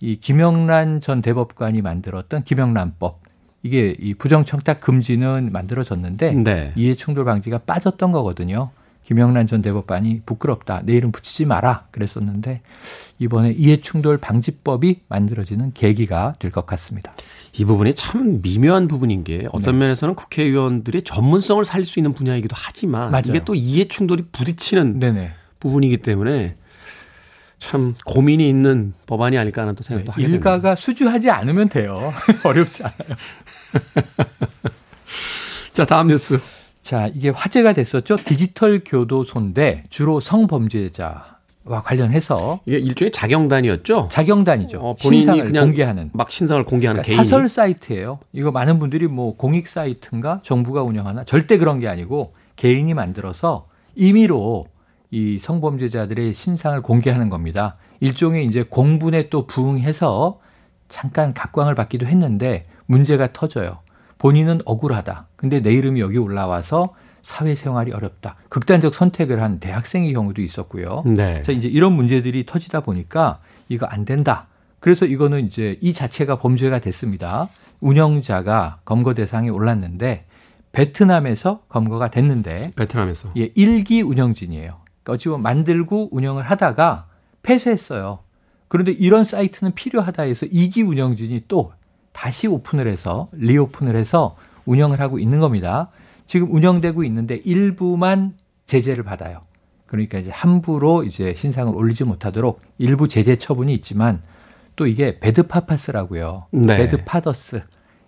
이 0.00 0.16
김영란 0.16 1.00
전 1.00 1.22
대법관이 1.22 1.82
만들었던 1.82 2.44
김영란법 2.44 3.20
이게 3.66 3.94
이 3.98 4.14
부정청탁 4.14 4.80
금지는 4.80 5.50
만들어졌는데 5.52 6.32
네. 6.32 6.72
이해 6.76 6.94
충돌 6.94 7.24
방지가 7.24 7.58
빠졌던 7.58 8.12
거거든요. 8.12 8.70
김영란 9.04 9.46
전 9.46 9.62
대법관이 9.62 10.22
부끄럽다. 10.26 10.82
내 10.84 10.94
이름 10.94 11.12
붙이지 11.12 11.46
마라. 11.46 11.86
그랬었는데 11.92 12.60
이번에 13.20 13.52
이해충돌 13.52 14.18
방지법이 14.18 15.02
만들어지는 15.08 15.72
계기가 15.74 16.34
될 16.40 16.50
것 16.50 16.66
같습니다. 16.66 17.14
이 17.56 17.64
부분이 17.64 17.94
참 17.94 18.40
미묘한 18.42 18.88
부분인 18.88 19.22
게 19.22 19.46
어떤 19.52 19.74
네. 19.74 19.80
면에서는 19.80 20.14
국회의원들의 20.16 21.02
전문성을 21.02 21.64
살릴 21.64 21.84
수 21.86 21.98
있는 22.00 22.14
분야이기도 22.14 22.54
하지만 22.58 23.10
맞아요. 23.12 23.22
이게 23.28 23.44
또 23.44 23.54
이해 23.54 23.84
충돌이 23.84 24.24
부딪히는 24.32 24.98
네네. 24.98 25.30
부분이기 25.60 25.98
때문에 25.98 26.56
참 27.58 27.94
고민이 28.04 28.48
있는 28.48 28.92
법안이 29.06 29.38
아닐까 29.38 29.62
하는 29.62 29.74
또 29.74 29.82
생각도 29.82 30.12
하게 30.12 30.22
됩니다. 30.22 30.30
네, 30.30 30.36
일가가 30.36 30.74
수주하지 30.74 31.30
않으면 31.30 31.68
돼요. 31.68 32.12
어렵지 32.44 32.82
않아요. 32.84 33.16
자, 35.72 35.84
다음 35.84 36.08
뉴스. 36.08 36.38
자, 36.82 37.08
이게 37.14 37.30
화제가 37.30 37.72
됐었죠. 37.72 38.16
디지털 38.16 38.82
교도소인데 38.84 39.84
주로 39.90 40.20
성범죄자 40.20 41.36
와 41.64 41.82
관련해서 41.82 42.60
이게 42.64 42.78
일종의 42.78 43.10
자경단이었죠? 43.10 44.08
자경단이죠. 44.12 44.78
어, 44.78 44.94
본인이 44.94 45.22
신상을 45.22 45.44
그냥 45.46 45.64
공개하는 45.64 46.10
막 46.12 46.30
신상을 46.30 46.62
공개하는 46.62 47.02
그러니까 47.02 47.22
개인. 47.22 47.28
사설 47.28 47.48
사이트예요. 47.48 48.20
이거 48.32 48.52
많은 48.52 48.78
분들이 48.78 49.08
뭐 49.08 49.36
공익 49.36 49.66
사이트인가 49.66 50.38
정부가 50.44 50.84
운영하나 50.84 51.24
절대 51.24 51.58
그런 51.58 51.80
게 51.80 51.88
아니고 51.88 52.34
개인이 52.54 52.92
만들어서 52.94 53.66
임의로 53.96 54.68
이 55.16 55.38
성범죄자들의 55.38 56.34
신상을 56.34 56.82
공개하는 56.82 57.30
겁니다. 57.30 57.76
일종의 58.00 58.44
이제 58.44 58.62
공분에 58.62 59.30
또 59.30 59.46
부응해서 59.46 60.40
잠깐 60.90 61.32
각광을 61.32 61.74
받기도 61.74 62.04
했는데 62.04 62.66
문제가 62.84 63.32
터져요. 63.32 63.78
본인은 64.18 64.60
억울하다. 64.66 65.28
근데 65.36 65.60
내 65.60 65.72
이름이 65.72 66.00
여기 66.00 66.18
올라와서 66.18 66.94
사회생활이 67.22 67.92
어렵다. 67.92 68.36
극단적 68.50 68.94
선택을 68.94 69.40
한 69.40 69.58
대학생의 69.58 70.12
경우도 70.12 70.42
있었고요. 70.42 71.02
네. 71.06 71.42
자, 71.44 71.50
이제 71.50 71.66
이런 71.66 71.94
문제들이 71.94 72.44
터지다 72.44 72.80
보니까 72.80 73.40
이거 73.70 73.86
안 73.86 74.04
된다. 74.04 74.48
그래서 74.80 75.06
이거는 75.06 75.46
이제 75.46 75.78
이 75.80 75.94
자체가 75.94 76.36
범죄가 76.36 76.80
됐습니다. 76.80 77.48
운영자가 77.80 78.80
검거 78.84 79.14
대상에 79.14 79.48
올랐는데 79.48 80.26
베트남에서 80.72 81.62
검거가 81.70 82.10
됐는데 82.10 82.72
베트남에서. 82.76 83.30
예, 83.38 83.50
일기 83.54 84.02
운영진이에요. 84.02 84.84
어찌 85.12 85.28
보면 85.28 85.42
만들고 85.42 86.08
운영을 86.10 86.42
하다가 86.42 87.06
폐쇄했어요. 87.42 88.20
그런데 88.68 88.92
이런 88.92 89.24
사이트는 89.24 89.74
필요하다 89.74 90.24
해서 90.24 90.46
이기 90.50 90.82
운영진이 90.82 91.44
또 91.48 91.72
다시 92.12 92.48
오픈을 92.48 92.88
해서 92.88 93.28
reopen을 93.32 93.94
해서 93.96 94.36
운영을 94.64 95.00
하고 95.00 95.18
있는 95.18 95.38
겁니다. 95.38 95.90
지금 96.26 96.52
운영되고 96.52 97.04
있는데 97.04 97.36
일부만 97.44 98.32
제재를 98.66 99.04
받아요. 99.04 99.42
그러니까 99.86 100.18
이제 100.18 100.30
함부로 100.30 101.04
이제 101.04 101.34
신상을 101.36 101.72
올리지 101.74 102.04
못하도록 102.04 102.60
일부 102.78 103.06
제재 103.06 103.36
처분이 103.36 103.72
있지만 103.74 104.22
또 104.74 104.86
이게 104.86 105.20
Bad 105.20 105.45
Papas라고요. 105.45 106.46
네. 106.50 106.76
Bad 106.76 106.99
Fathers. 106.99 107.62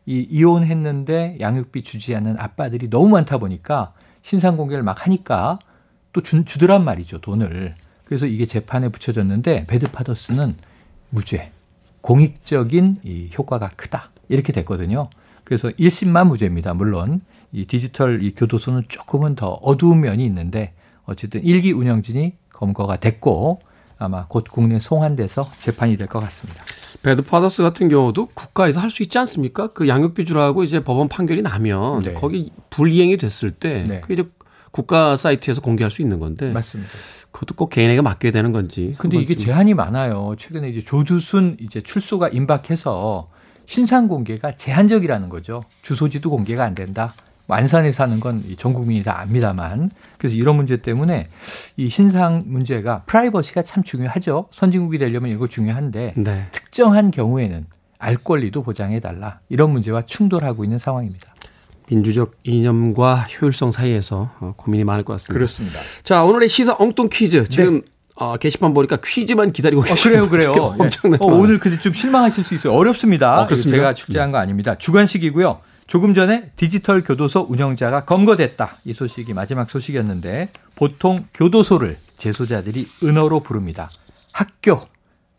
이 0.07 0.27
이혼했는데 0.31 1.37
양육비 1.39 1.83
주지 1.83 2.17
않는 2.17 2.37
아빠들이 2.39 2.89
너무 2.91 3.09
많다 3.09 3.39
보니까 3.39 3.93
신상 4.23 4.57
공개를 4.57 4.83
막 4.83 5.05
하니까 5.07 5.59
또 6.19 6.23
주, 6.23 6.45
주더란 6.45 6.85
말이죠 6.85 7.19
돈을. 7.21 7.75
그래서 8.05 8.27
이게 8.27 8.45
재판에 8.47 8.89
붙여졌는데 8.89 9.67
Bad 9.69 9.93
Fathers는 9.93 10.57
무죄. 11.11 11.53
공익적인 12.01 12.97
이 13.05 13.31
효과가 13.37 13.71
크다. 13.77 14.11
이렇게 14.29 14.53
됐거든요. 14.53 15.11
그래서 15.45 15.69
1심만 15.69 16.27
무죄입니다. 16.27 16.75
물론 16.75 17.21
이 17.53 17.67
디지털 17.67 18.23
이 18.25 18.35
교도소는 18.35 18.83
조금은 18.89 19.37
더 19.37 19.53
어두운 19.63 20.01
면이 20.01 20.25
있는데 20.25 20.73
어쨌든 21.05 21.43
1기 21.45 21.71
운영진이 21.73 22.35
검거가 22.53 22.97
됐고 22.97 23.61
아마 23.99 24.27
곧 24.27 24.45
국내 24.51 24.81
송환돼서 24.81 25.49
재판이 25.61 25.97
될 25.97 26.09
것 26.09 26.21
같습니다. 26.21 26.65
Bad 27.03 27.23
Fathers 27.23 27.63
같은 27.63 27.89
경우도 27.89 28.27
국가에서 28.35 28.81
할 28.81 28.91
수 28.91 29.03
있지 29.05 29.19
않습니까? 29.19 29.69
그 29.69 29.87
양육비 29.89 30.25
주라고 30.25 30.65
이제 30.65 30.83
법원 30.83 31.09
판결이 31.09 31.43
나면 31.43 32.01
네. 32.03 32.15
거기 32.15 32.51
불이행이 32.71 33.17
됐을 33.19 33.51
때 33.53 33.85
네. 33.87 34.01
그 34.01 34.13
이제 34.13 34.25
국가 34.71 35.17
사이트에서 35.17 35.61
공개할 35.61 35.91
수 35.91 36.03
있는 36.03 36.19
건데 36.21 36.51
맞습니다. 36.53 36.91
그것도 37.31 37.55
꼭 37.55 37.69
개인에게 37.71 38.01
맡겨야 38.01 38.33
되는 38.33 38.53
건지. 38.53 38.95
근데 38.99 39.19
이게 39.19 39.35
좀- 39.35 39.45
제한이 39.47 39.75
많아요. 39.75 40.35
최근에 40.39 40.69
이제 40.71 40.81
조두순 40.83 41.59
이제 41.61 41.83
출소가 41.83 42.29
임박해서 42.29 43.31
신상 43.67 44.09
공개가 44.09 44.53
제한적이라는 44.53 45.29
거죠. 45.29 45.63
주소지도 45.83 46.31
공개가 46.31 46.65
안 46.65 46.75
된다. 46.75 47.15
뭐 47.47 47.57
안산에 47.57 47.93
사는 47.93 48.19
건 48.21 48.43
전 48.59 48.73
국민이 48.75 49.03
다 49.03 49.21
압니다만. 49.21 49.91
그래서 50.19 50.37
이런 50.37 50.57
문제 50.57 50.79
때문에 50.79 51.29
이 51.77 51.89
신상 51.89 52.45
문제가 52.47 53.03
프라이버시가 53.07 53.63
참 53.63 53.83
중요하죠. 53.83 54.49
선진국이 54.51 54.99
되려면 54.99 55.31
이거 55.31 55.47
중요한데 55.49 56.15
네. 56.17 56.47
특정한 56.51 57.11
경우에는 57.11 57.67
알 57.99 58.17
권리도 58.17 58.63
보장해 58.63 59.01
달라. 59.01 59.41
이런 59.49 59.71
문제와 59.73 60.03
충돌하고 60.07 60.63
있는 60.65 60.79
상황입니다. 60.79 61.35
민주적 61.91 62.33
이념과 62.45 63.27
효율성 63.41 63.73
사이에서 63.73 64.31
어, 64.41 64.55
고민이 64.57 64.85
많을 64.85 65.05
것 65.05 65.15
같습니다. 65.15 65.35
그렇습니다. 65.35 65.81
자, 66.03 66.23
오늘의 66.25 66.49
시사 66.49 66.77
엉뚱 66.79 67.09
퀴즈. 67.11 67.49
지금 67.49 67.83
어, 68.15 68.37
게시판 68.37 68.75
보니까 68.75 68.99
퀴즈만 69.03 69.53
기다리고 69.53 69.83
네. 69.83 69.93
어, 69.93 69.95
그래요, 69.95 70.29
그래요. 70.29 70.53
예. 70.55 70.61
어, 70.61 70.71
많아요. 70.71 71.19
오늘 71.21 71.59
근데 71.59 71.79
좀 71.79 71.93
실망하실 71.93 72.45
수 72.45 72.55
있어요. 72.55 72.75
어렵습니다. 72.75 73.43
아? 73.43 73.49
제가 73.49 73.95
축제한 73.95 74.33
거 74.33 74.39
아닙니다. 74.39 74.77
주관식이고요. 74.77 75.61
조금 75.87 76.15
전에 76.15 76.51
디지털 76.57 77.03
교도소 77.03 77.47
운영자가 77.49 78.05
검거됐다. 78.05 78.77
이 78.85 78.93
소식이 78.93 79.33
마지막 79.33 79.71
소식이었는데 79.71 80.51
보통 80.75 81.25
교도소를 81.33 81.97
재소자들이 82.19 82.89
은어로 83.03 83.41
부릅니다. 83.41 83.89
학교. 84.33 84.81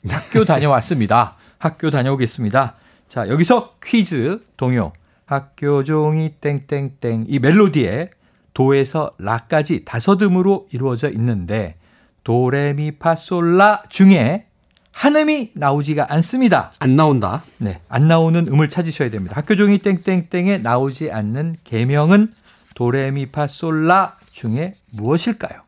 학교 0.08 0.46
다녀왔습니다. 0.46 1.36
학교 1.60 1.92
다녀오겠습니다. 1.92 2.76
자, 3.10 3.28
여기서 3.28 3.76
퀴즈 3.84 4.40
동요. 4.58 4.94
학교 5.30 5.84
종이 5.84 6.32
땡땡땡 6.42 7.26
이 7.28 7.38
멜로디에 7.38 8.10
도에서 8.56 9.12
라까지 9.20 9.86
다섯 9.86 10.24
음으로 10.24 10.68
이루어져 10.72 11.08
있는데 11.12 11.76
도레미파솔라 12.24 13.84
중에 13.90 14.48
한 14.92 15.16
음이 15.16 15.52
나오지가 15.54 16.12
않습니다. 16.14 16.72
안 16.80 16.96
나온다. 16.96 17.44
네, 17.60 17.80
안 17.90 18.08
나오는 18.08 18.48
음을 18.48 18.72
찾으셔야 18.72 19.12
됩니다. 19.12 19.38
학교 19.38 19.56
종이 19.56 19.78
땡땡땡에 19.78 20.58
나오지 20.58 21.12
않는 21.12 21.58
개명은 21.64 22.34
도레미파솔라 22.74 24.18
중에 24.32 24.78
무엇일까요? 24.90 25.62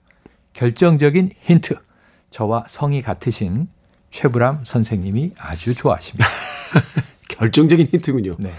결정적인 0.54 1.34
힌트. 1.40 1.76
저와 2.32 2.66
성이 2.68 3.04
같으신 3.04 3.68
최불암 4.10 4.62
선생님이 4.66 5.36
아주 5.38 5.76
좋아하십니다. 5.76 6.28
결정적인 7.30 7.90
힌트군요. 7.92 8.38
네. 8.40 8.52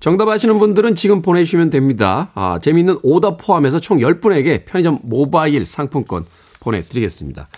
정답 0.00 0.28
아시는 0.28 0.58
분들은 0.58 0.94
지금 0.94 1.22
보내주시면 1.22 1.70
됩니다. 1.70 2.30
아, 2.34 2.58
재미있는 2.60 2.98
오답 3.02 3.38
포함해서 3.38 3.80
총 3.80 3.98
10분에게 3.98 4.64
편의점 4.66 5.00
모바일 5.02 5.64
상품권 5.64 6.26
보내드리겠습니다. 6.60 7.48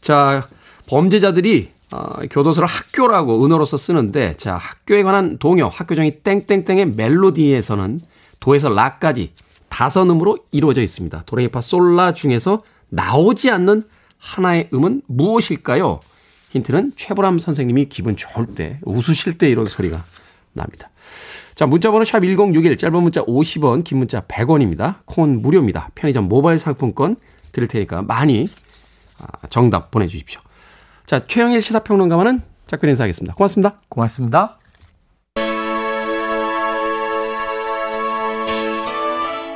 자, 0.00 0.48
범죄자들이 0.86 1.70
어, 1.92 2.26
교도소를 2.30 2.68
학교라고 2.68 3.44
은어로서 3.44 3.76
쓰는데 3.76 4.36
자, 4.36 4.56
학교에 4.56 5.02
관한 5.02 5.38
동요, 5.38 5.68
학교정이 5.68 6.20
땡땡땡의 6.22 6.92
멜로디에서는 6.96 8.00
도에서 8.40 8.68
라까지 8.68 9.32
다섯 9.68 10.02
음으로 10.02 10.38
이루어져 10.50 10.82
있습니다. 10.82 11.22
도레미파 11.26 11.60
솔라 11.60 12.12
중에서 12.14 12.62
나오지 12.88 13.50
않는 13.50 13.84
하나의 14.18 14.68
음은 14.72 15.02
무엇일까요? 15.06 16.00
힌트는 16.50 16.92
최보람 16.96 17.38
선생님이 17.38 17.86
기분 17.86 18.16
좋을 18.16 18.54
때, 18.54 18.78
웃으실 18.82 19.38
때 19.38 19.48
이런 19.48 19.66
소리가 19.66 20.04
납니다. 20.52 20.90
자, 21.56 21.64
문자번호 21.64 22.04
샵 22.04 22.20
1061, 22.20 22.76
짧은 22.76 23.02
문자 23.02 23.22
50원, 23.24 23.82
긴 23.82 23.96
문자 23.96 24.20
100원입니다. 24.20 24.96
콩은 25.06 25.40
무료입니다. 25.40 25.88
편의점 25.94 26.28
모바일 26.28 26.58
상품권 26.58 27.16
드릴 27.50 27.66
테니까 27.66 28.02
많이 28.02 28.50
아, 29.18 29.46
정답 29.48 29.90
보내주십시오. 29.90 30.42
자, 31.06 31.26
최영일 31.26 31.62
시사평론가와는 31.62 32.42
작별 32.66 32.90
인사하겠습니다. 32.90 33.34
고맙습니다. 33.34 33.80
고맙습니다. 33.88 34.58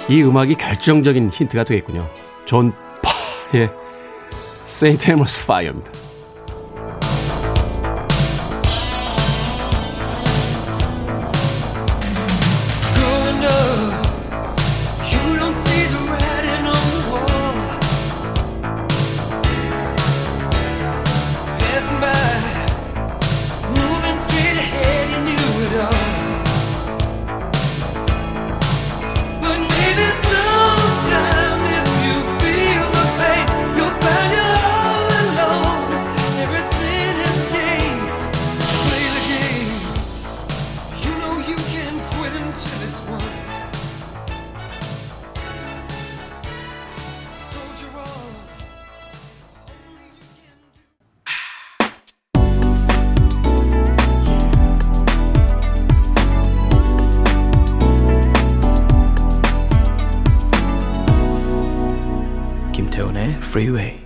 이 0.08 0.22
음악이 0.22 0.54
결정적인 0.54 1.28
힌트가 1.28 1.64
되겠군요. 1.64 2.08
존 2.46 2.72
파의 3.52 3.68
St. 4.64 5.10
Elmo's 5.10 5.44
Fire입니다. 5.44 5.99
Freeway. 63.60 64.00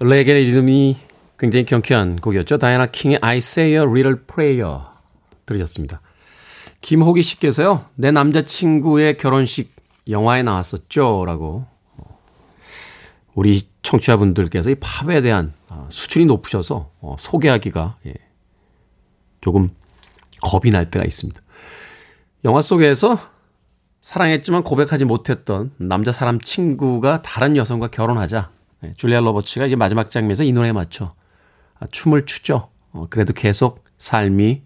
레게의 0.00 0.44
리듬이 0.44 0.96
굉장히 1.38 1.66
경쾌한 1.66 2.16
곡이었죠. 2.16 2.56
다이아나 2.56 2.86
킹의 2.86 3.18
I 3.20 3.36
Say 3.36 3.72
a 3.72 3.80
Little 3.80 4.16
Prayer 4.26 4.78
들으셨습니다. 5.44 6.00
김호기 6.80 7.22
씨께서요. 7.22 7.84
내 7.94 8.10
남자친구의 8.10 9.18
결혼식 9.18 9.74
영화에 10.08 10.42
나왔었죠. 10.42 11.24
라고 11.26 11.66
우리 13.34 13.68
청취자분들께서 13.82 14.70
이 14.70 14.76
팝에 14.76 15.20
대한 15.20 15.52
아, 15.68 15.86
수준이 15.90 16.24
높으셔서 16.24 16.90
어, 17.00 17.16
소개하기가 17.18 17.98
예, 18.06 18.14
조금 19.42 19.68
겁이 20.40 20.70
날 20.72 20.90
때가 20.90 21.04
있습니다. 21.04 21.38
영화 22.46 22.62
속에서 22.62 23.18
사랑했지만 24.04 24.64
고백하지 24.64 25.06
못했던 25.06 25.70
남자 25.78 26.12
사람 26.12 26.38
친구가 26.38 27.22
다른 27.22 27.56
여성과 27.56 27.88
결혼하자 27.88 28.50
예, 28.84 28.92
줄리아 28.98 29.20
로버츠가 29.20 29.64
이제 29.64 29.76
마지막 29.76 30.10
장면에서 30.10 30.44
이 30.44 30.52
노래에 30.52 30.72
맞춰 30.72 31.14
아, 31.80 31.86
춤을 31.90 32.26
추죠. 32.26 32.68
어, 32.92 33.06
그래도 33.08 33.32
계속 33.32 33.82
삶이 33.96 34.60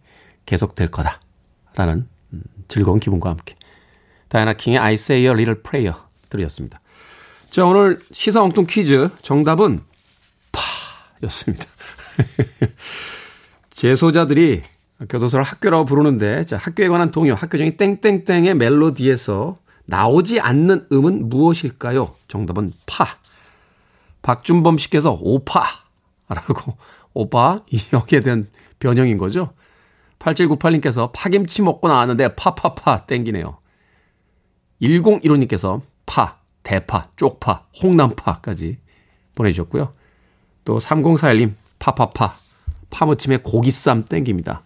계속될 0.44 0.88
거다라는 0.88 2.08
음, 2.32 2.42
즐거운 2.66 2.98
기분과 2.98 3.30
함께 3.30 3.54
다이아나 4.26 4.54
킹의 4.54 4.80
I 4.80 4.94
Say 4.94 5.22
a 5.22 5.30
Little 5.30 5.62
Prayer 5.62 5.96
들으셨습니다. 6.30 6.80
자 7.48 7.64
오늘 7.64 8.00
시사 8.10 8.42
엉뚱 8.42 8.66
퀴즈 8.68 9.08
정답은 9.22 9.84
파였습니다. 11.20 11.64
재소자들이 13.70 14.62
교도소를 15.08 15.44
학교라고 15.44 15.84
부르는데 15.84 16.44
자, 16.44 16.56
학교에 16.56 16.88
관한 16.88 17.10
동요, 17.10 17.34
학교정이 17.34 17.76
땡땡땡의 17.76 18.54
멜로디에서 18.54 19.58
나오지 19.84 20.40
않는 20.40 20.86
음은 20.92 21.28
무엇일까요? 21.28 22.14
정답은 22.28 22.72
파. 22.86 23.06
박준범 24.22 24.78
씨께서 24.78 25.18
오파라고 25.20 26.76
오빠 27.14 27.60
여기에 27.92 28.20
대한 28.20 28.48
변형인 28.80 29.18
거죠. 29.18 29.52
8798님께서 30.18 31.10
파김치 31.14 31.62
먹고 31.62 31.88
나왔는데 31.88 32.34
파파파 32.34 33.06
땡기네요. 33.06 33.58
1015님께서 34.82 35.80
파, 36.06 36.38
대파, 36.62 37.08
쪽파, 37.16 37.66
홍남파까지 37.82 38.78
보내주셨고요. 39.34 39.94
또 40.64 40.76
3041님 40.76 41.54
파파파 41.78 42.34
파무침에 42.90 43.38
고기쌈 43.38 44.04
땡깁니다. 44.04 44.62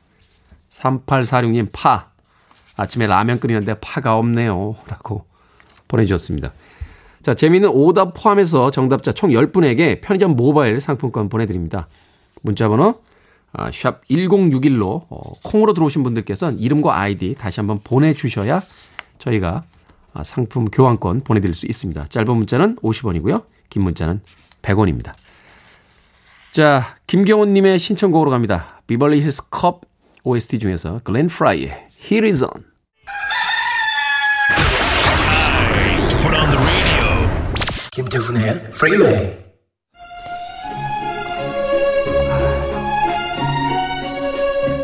3846님 0.72 1.68
파 1.72 2.10
아침에 2.76 3.06
라면 3.06 3.38
끓이는데 3.38 3.74
파가 3.80 4.16
없네요 4.16 4.76
라고 4.88 5.26
보내주셨습니다. 5.88 6.52
자 7.22 7.34
재미있는 7.34 7.70
오답 7.70 8.14
포함해서 8.14 8.70
정답자 8.70 9.12
총 9.12 9.30
10분에게 9.30 10.00
편의점 10.00 10.34
모바일 10.34 10.80
상품권 10.80 11.28
보내드립니다. 11.28 11.86
문자번호 12.42 13.00
아, 13.52 13.70
샵 13.70 14.06
1061로 14.08 15.04
어, 15.08 15.32
콩으로 15.42 15.74
들어오신 15.74 16.02
분들께서는 16.02 16.58
이름과 16.58 16.98
아이디 16.98 17.34
다시 17.38 17.60
한번 17.60 17.80
보내주셔야 17.84 18.62
저희가 19.18 19.64
아, 20.14 20.24
상품 20.24 20.66
교환권 20.66 21.20
보내드릴 21.20 21.54
수 21.54 21.66
있습니다. 21.66 22.06
짧은 22.08 22.34
문자는 22.34 22.76
50원이고요. 22.76 23.44
긴 23.68 23.84
문자는 23.84 24.20
100원입니다. 24.62 25.14
자, 26.50 26.96
김경훈님의 27.06 27.78
신청곡으로 27.78 28.30
갑니다. 28.30 28.80
비벌리 28.86 29.22
힐스 29.22 29.48
컵 29.50 29.82
OST 30.24 30.58
중에서 30.58 31.00
글렌 31.04 31.28
프라이의 31.28 31.88
Here 32.10 32.28
is 32.28 32.42
on. 32.44 32.64
김태훈의 37.92 38.48
Freeway. 38.72 39.36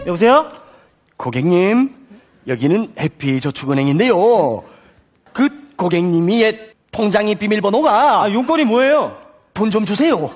여보세요? 0.06 0.50
고객님, 1.16 1.94
여기는 2.46 2.94
해피저축은행인데요. 2.98 4.62
그 5.32 5.48
고객님이 5.76 6.42
옛 6.42 6.74
통장의 6.90 7.34
비밀번호가 7.34 8.22
아, 8.22 8.32
용건이 8.32 8.64
뭐예요? 8.64 9.16
돈 9.52 9.70
좀 9.70 9.84
주세요. 9.84 10.30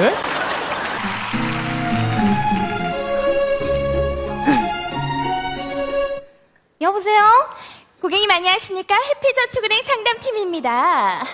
예? 0.00 0.29
여보세요? 6.80 7.22
고객님 8.00 8.30
안녕하십니까? 8.30 8.94
해피저축은행 8.96 9.82
상담팀입니다. 9.82 11.26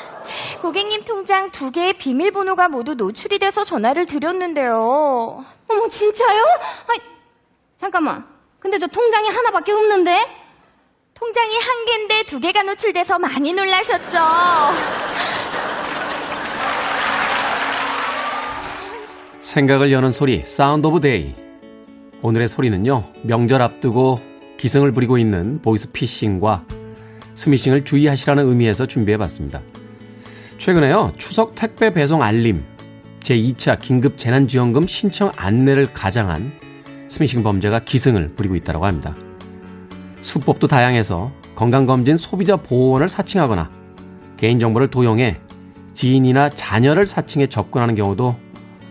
고객님 0.60 1.04
통장 1.04 1.50
두 1.52 1.70
개의 1.70 1.92
비밀번호가 1.92 2.68
모두 2.68 2.94
노출이 2.94 3.38
돼서 3.38 3.62
전화를 3.62 4.06
드렸는데요. 4.06 5.44
어머 5.68 5.88
진짜요? 5.88 6.42
아이, 6.88 6.98
잠깐만. 7.78 8.26
근데 8.58 8.78
저 8.78 8.88
통장이 8.88 9.28
하나밖에 9.28 9.70
없는데? 9.70 10.26
통장이 11.14 11.56
한 11.56 11.84
개인데 11.84 12.22
두 12.24 12.40
개가 12.40 12.64
노출돼서 12.64 13.20
많이 13.20 13.52
놀라셨죠? 13.52 14.18
생각을 19.38 19.92
여는 19.92 20.10
소리, 20.10 20.42
Sound 20.44 20.88
of 20.88 20.98
Day. 20.98 21.36
오늘의 22.22 22.48
소리는요, 22.48 23.12
명절 23.22 23.62
앞두고 23.62 24.35
기승을 24.66 24.90
부리고 24.90 25.16
있는 25.16 25.62
보이스 25.62 25.92
피싱과 25.92 26.64
스미싱을 27.36 27.84
주의하시라는 27.84 28.48
의미에서 28.48 28.86
준비해 28.86 29.16
봤습니다. 29.16 29.62
최근에요, 30.58 31.12
추석 31.16 31.54
택배 31.54 31.92
배송 31.92 32.20
알림, 32.20 32.64
제2차 33.20 33.78
긴급 33.78 34.18
재난지원금 34.18 34.88
신청 34.88 35.30
안내를 35.36 35.92
가장한 35.92 36.50
스미싱 37.06 37.44
범죄가 37.44 37.84
기승을 37.84 38.34
부리고 38.34 38.56
있다고 38.56 38.84
합니다. 38.86 39.14
수법도 40.20 40.66
다양해서 40.66 41.30
건강검진 41.54 42.16
소비자 42.16 42.56
보호원을 42.56 43.08
사칭하거나 43.08 43.70
개인정보를 44.36 44.88
도용해 44.88 45.38
지인이나 45.92 46.48
자녀를 46.48 47.06
사칭해 47.06 47.46
접근하는 47.46 47.94
경우도 47.94 48.34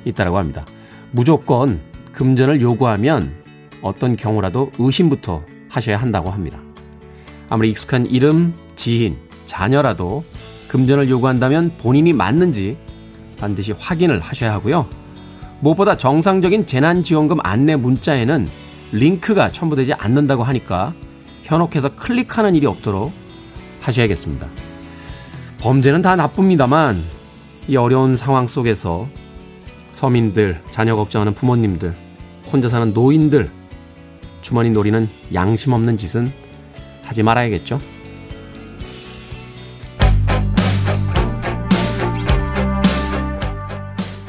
있다고 0.05 0.37
합니다. 0.37 0.65
무조건 1.11 1.81
금전을 2.13 2.61
요구하면 2.61 3.35
어떤 3.81 4.15
경우라도 4.15 4.71
의심부터 4.79 5.43
하셔야 5.75 5.97
한다고 5.97 6.31
합니다. 6.31 6.59
아무리 7.49 7.69
익숙한 7.69 8.05
이름, 8.05 8.53
지인, 8.75 9.17
자녀라도 9.45 10.23
금전을 10.69 11.09
요구한다면 11.09 11.73
본인이 11.77 12.13
맞는지 12.13 12.77
반드시 13.37 13.73
확인을 13.73 14.19
하셔야 14.19 14.53
하고요. 14.53 14.87
무엇보다 15.59 15.97
정상적인 15.97 16.65
재난지원금 16.65 17.39
안내 17.43 17.75
문자에는 17.75 18.47
링크가 18.91 19.51
첨부되지 19.51 19.93
않는다고 19.93 20.43
하니까 20.43 20.93
현혹해서 21.43 21.95
클릭하는 21.95 22.55
일이 22.55 22.65
없도록 22.65 23.11
하셔야겠습니다. 23.81 24.47
범죄는 25.59 26.01
다 26.01 26.15
나쁩니다만 26.15 27.01
이 27.67 27.75
어려운 27.77 28.15
상황 28.15 28.47
속에서 28.47 29.07
서민들, 29.91 30.61
자녀 30.71 30.95
걱정하는 30.95 31.33
부모님들, 31.33 31.95
혼자 32.51 32.69
사는 32.69 32.93
노인들, 32.93 33.49
주머니 34.45 34.69
노리는 34.69 35.09
양심 35.33 35.73
없는 35.73 35.97
짓은 35.97 36.31
하지 37.01 37.23
말아야겠죠. 37.23 37.81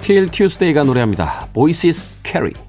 틸 0.00 0.26
튜스데이가 0.30 0.84
노래합니다. 0.84 1.50
Voices 1.52 2.16
Carry. 2.24 2.65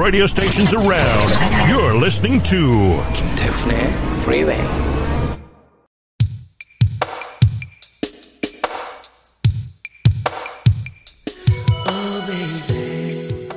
Radio 0.00 0.24
stations 0.24 0.74
around. 0.74 1.28
You're 1.68 1.94
listening 1.94 2.42
to 2.44 3.02
김태훈의 3.12 3.92
Freeway. 4.22 4.60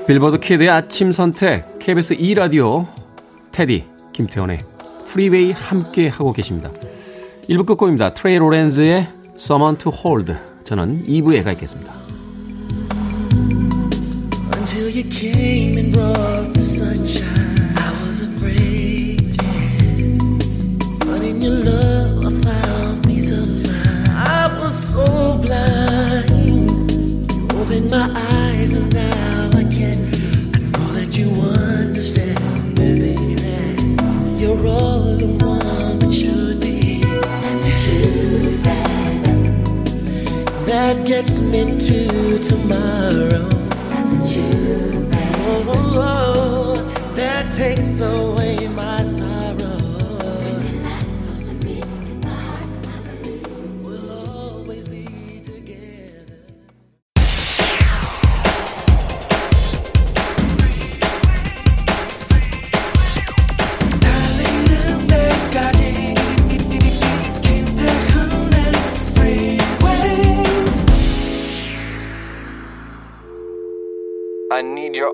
빌보드 0.05 0.39
kid의 0.39 0.69
아침 0.69 1.13
선택 1.13 1.79
KBS 1.79 2.17
2라디오 2.17 2.87
테디 3.53 3.85
김태훈의 4.11 4.65
Freeway 5.05 5.53
함께 5.53 6.09
하고 6.09 6.33
계십니다. 6.33 6.71
1부 7.47 7.65
끝곡입니다. 7.65 8.13
트레이 8.13 8.37
로렌즈의 8.37 9.07
Someone 9.35 9.77
to 9.77 9.93
Hold 9.93 10.35
저는 10.65 11.05
2부에 11.07 11.45
가 11.45 11.53
있겠습니다. 11.53 12.02
Until 14.63 14.87
you 14.87 15.03
came 15.03 15.77
and 15.77 15.91
brought 15.91 16.53
the 16.53 16.63
sunshine, 16.63 17.75
I 17.75 17.91
was 18.07 18.21
afraid. 18.21 19.35
But 20.99 21.21
in 21.21 21.41
your 21.41 21.51
love, 21.51 22.25
I 22.25 22.31
found 22.41 23.03
peace 23.05 23.29
of 23.29 23.45
mind. 23.45 24.07
I 24.07 24.57
was 24.61 24.73
so 24.95 25.37
blind. 25.43 26.29
You 26.47 26.63
opened 27.59 27.91
my 27.91 28.07
eyes, 28.15 28.71
and 28.71 28.87
now 28.93 29.49
I 29.59 29.63
can 29.63 30.05
see. 30.05 30.49
I 30.55 30.59
know 30.71 30.87
that 30.95 31.17
you 31.17 31.29
understand 31.83 32.75
baby. 32.77 33.19
You're 34.41 34.65
all 34.65 35.17
the 35.17 35.27
woman 35.43 36.09
should 36.09 36.61
be. 36.61 37.03
That 40.65 41.05
gets 41.05 41.41
me 41.41 41.77
to 41.79 42.39
tomorrow. 42.39 43.62
Oh, 44.25 45.65
oh, 45.67 45.93
oh, 45.97 47.13
that 47.15 47.53
takes 47.53 47.99
away 47.99 48.69
my 48.69 49.03
sorrow. 49.03 49.52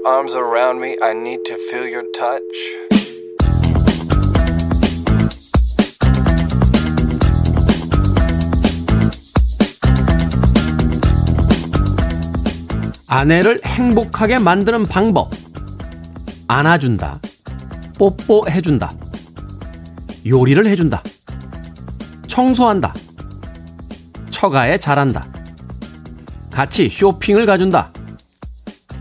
Arms 0.05 0.35
around 0.35 0.79
me. 0.79 0.97
I 1.01 1.13
need 1.13 1.43
to 1.45 1.55
feel 1.69 1.87
your 1.87 2.05
touch. 2.13 2.43
아내를 13.07 13.59
행복하게 13.65 14.39
만드는 14.39 14.83
방법. 14.85 15.31
안아준다. 16.47 17.19
뽀뽀해준다. 17.97 18.93
요리를 20.25 20.65
해준다. 20.67 21.01
청소한다. 22.27 22.93
처가에 24.29 24.77
잘한다. 24.77 25.25
같이 26.51 26.89
쇼핑을 26.89 27.45
가준다. 27.45 27.91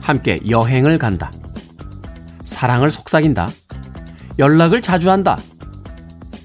함께 0.08 0.40
여행을 0.48 0.96
간다. 0.96 1.30
사랑을 2.42 2.90
속삭인다. 2.90 3.50
연락을 4.38 4.80
자주 4.80 5.10
한다. 5.10 5.38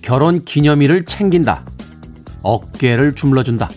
결혼 0.02 0.44
기념일을 0.44 1.06
챙긴다. 1.06 1.66
어깨를 2.42 3.16
주물러준다. 3.16 3.70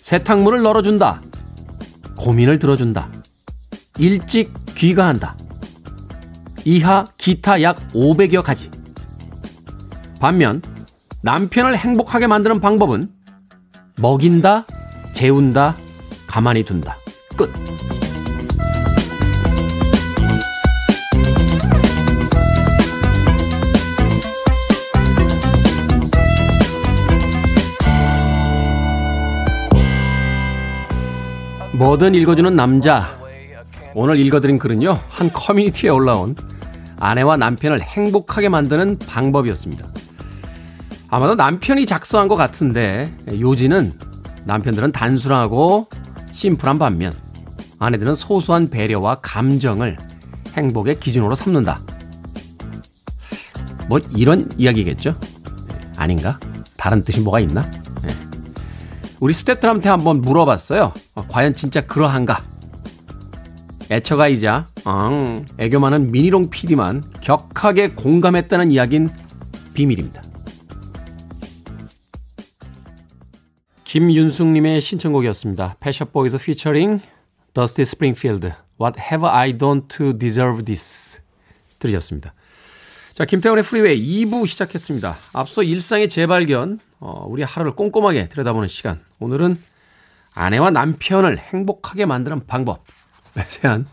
세탁물을 0.00 0.62
널어준다. 0.62 1.20
고민을 2.16 2.58
들어준다. 2.58 3.12
일찍 3.98 4.54
귀가한다. 4.74 5.36
이하 6.64 7.04
기타 7.18 7.60
약 7.60 7.76
500여 7.88 8.42
가지. 8.42 8.70
반면 10.18 10.62
남편을 11.20 11.76
행복하게 11.76 12.26
만드는 12.26 12.60
방법은 12.60 13.10
먹인다, 13.98 14.64
재운다, 15.12 15.76
가만히 16.26 16.62
둔다. 16.64 16.97
뭐든 31.78 32.16
읽어주는 32.16 32.56
남자. 32.56 33.16
오늘 33.94 34.18
읽어드린 34.18 34.58
글은요, 34.58 34.98
한 35.08 35.32
커뮤니티에 35.32 35.90
올라온 35.90 36.34
아내와 36.98 37.36
남편을 37.36 37.80
행복하게 37.80 38.48
만드는 38.48 38.98
방법이었습니다. 38.98 39.86
아마도 41.08 41.36
남편이 41.36 41.86
작성한 41.86 42.26
것 42.26 42.34
같은데, 42.34 43.14
요지는 43.30 43.92
남편들은 44.44 44.90
단순하고 44.90 45.88
심플한 46.32 46.80
반면, 46.80 47.12
아내들은 47.78 48.16
소소한 48.16 48.70
배려와 48.70 49.20
감정을 49.22 49.98
행복의 50.54 50.98
기준으로 50.98 51.36
삼는다. 51.36 51.80
뭐 53.88 54.00
이런 54.16 54.50
이야기겠죠? 54.58 55.14
아닌가? 55.96 56.40
다른 56.76 57.04
뜻이 57.04 57.20
뭐가 57.20 57.38
있나? 57.38 57.70
네. 59.18 59.24
우리 59.24 59.32
스태프들한테 59.34 59.88
한번 59.88 60.20
물어봤어요. 60.20 60.92
어, 61.14 61.26
과연 61.28 61.54
진짜 61.54 61.80
그러한가? 61.86 62.44
애처가이자 63.90 64.68
앙, 64.84 65.46
애교 65.58 65.80
많은 65.80 66.10
미니롱 66.10 66.50
PD만 66.50 67.02
격하게 67.20 67.90
공감했다는 67.90 68.70
이야기는 68.70 69.10
비밀입니다. 69.74 70.22
김윤숙님의 73.84 74.82
신청곡이었습니다. 74.82 75.76
펫샵보이즈 75.80 76.36
피처링 76.38 77.00
더스티 77.54 77.86
스프링필드 77.86 78.52
What 78.80 79.00
have 79.00 79.26
I 79.26 79.56
done 79.56 79.82
to 79.88 80.16
deserve 80.16 80.62
this? 80.64 81.20
들으셨습니다. 81.78 82.34
자, 83.18 83.24
김태훈의 83.24 83.64
프리웨이 83.64 84.24
2부 84.26 84.46
시작했습니다. 84.46 85.16
앞서 85.32 85.64
일상의 85.64 86.08
재발견, 86.08 86.78
어, 87.00 87.24
우리 87.26 87.42
하루를 87.42 87.72
꼼꼼하게 87.72 88.28
들여다보는 88.28 88.68
시간. 88.68 89.00
오늘은 89.18 89.60
아내와 90.34 90.70
남편을 90.70 91.36
행복하게 91.36 92.06
만드는 92.06 92.46
방법에 92.46 92.78
대한 93.60 93.88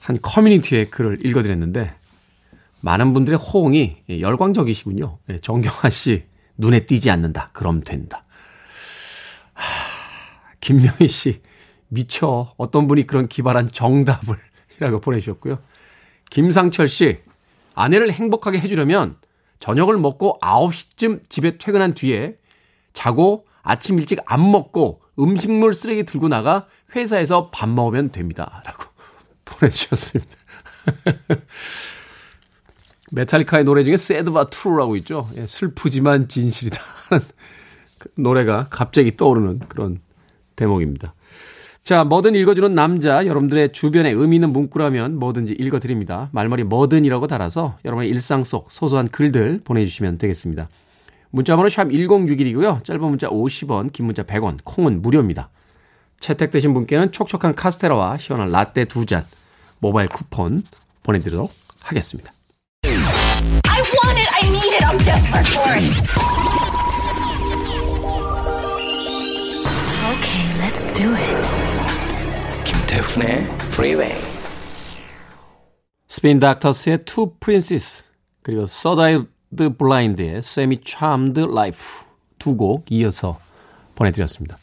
한 0.00 0.18
커뮤니티의 0.20 0.90
글을 0.90 1.24
읽어드렸는데, 1.24 1.94
많은 2.80 3.14
분들의 3.14 3.38
호응이 3.38 3.98
열광적이시군요. 4.18 5.18
예, 5.30 5.38
정경화 5.38 5.88
씨, 5.88 6.24
눈에 6.58 6.80
띄지 6.80 7.08
않는다. 7.08 7.50
그럼 7.52 7.84
된다. 7.84 8.24
하, 9.52 9.64
김명희 10.60 11.06
씨, 11.06 11.40
미쳐. 11.86 12.52
어떤 12.56 12.88
분이 12.88 13.06
그런 13.06 13.28
기발한 13.28 13.70
정답을 13.70 14.38
이라고 14.78 15.00
보내주셨고요. 15.00 15.60
김상철 16.30 16.88
씨, 16.88 17.18
아내를 17.74 18.12
행복하게 18.12 18.58
해주려면 18.60 19.16
저녁을 19.60 19.98
먹고 19.98 20.38
9시쯤 20.40 21.28
집에 21.28 21.56
퇴근한 21.58 21.94
뒤에 21.94 22.36
자고 22.92 23.46
아침 23.62 23.98
일찍 23.98 24.18
안 24.26 24.50
먹고 24.50 25.02
음식물 25.18 25.74
쓰레기 25.74 26.04
들고 26.04 26.28
나가 26.28 26.66
회사에서 26.94 27.50
밥 27.50 27.68
먹으면 27.68 28.10
됩니다. 28.10 28.62
라고 28.66 28.84
보내주셨습니다. 29.44 30.36
메탈리카의 33.12 33.64
노래 33.64 33.84
중에 33.84 33.94
Sad 33.94 34.30
But 34.30 34.50
True라고 34.50 34.96
있죠. 34.96 35.28
예, 35.36 35.46
슬프지만 35.46 36.28
진실이다. 36.28 36.82
하는 37.08 37.24
그 37.98 38.08
노래가 38.16 38.68
갑자기 38.70 39.16
떠오르는 39.16 39.60
그런 39.68 40.00
대목입니다. 40.56 41.14
자, 41.82 42.04
뭐든 42.04 42.36
읽어주는 42.36 42.76
남자, 42.76 43.26
여러분들의 43.26 43.72
주변에 43.72 44.10
의미 44.10 44.36
있는 44.36 44.52
문구라면 44.52 45.18
뭐든지 45.18 45.54
읽어드립니다. 45.58 46.28
말머리 46.30 46.62
뭐든이라고 46.62 47.26
달아서 47.26 47.76
여러분의 47.84 48.08
일상 48.08 48.44
속 48.44 48.70
소소한 48.70 49.08
글들 49.08 49.60
보내주시면 49.64 50.18
되겠습니다. 50.18 50.68
문자번호 51.30 51.68
샵 51.68 51.88
1061이고요. 51.88 52.84
짧은 52.84 53.00
문자 53.00 53.28
50원, 53.28 53.92
긴 53.92 54.06
문자 54.06 54.22
100원, 54.22 54.58
콩은 54.62 55.02
무료입니다. 55.02 55.50
채택되신 56.20 56.72
분께는 56.72 57.10
촉촉한 57.10 57.56
카스테라와 57.56 58.16
시원한 58.16 58.50
라떼 58.50 58.84
두 58.84 59.04
잔, 59.04 59.24
모바일 59.80 60.08
쿠폰 60.08 60.62
보내드리도록 61.02 61.52
하겠습니다. 61.80 62.32
Do 70.94 71.14
it. 71.14 72.64
김태훈의 72.64 73.44
Freeway. 73.72 74.14
스핀 76.08 76.38
닥터스의 76.40 76.98
Two 77.00 77.34
Princes 77.40 78.02
그리고 78.42 78.66
서드 78.66 79.49
아이 79.49 79.76
블라인드의 79.78 80.36
Semi 80.38 80.80
Charmed 80.84 81.40
Life 81.42 82.06
두 82.38 82.56
곡 82.56 82.86
이어서 82.90 83.38
보내드렸습니다. 83.94 84.58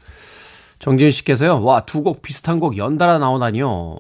정지은 0.80 1.12
씨께서요. 1.12 1.64
와, 1.64 1.82
두 1.82 2.04
곡 2.04 2.22
비슷한 2.22 2.60
곡 2.60 2.78
연달아 2.78 3.18
나오다니요. 3.18 3.98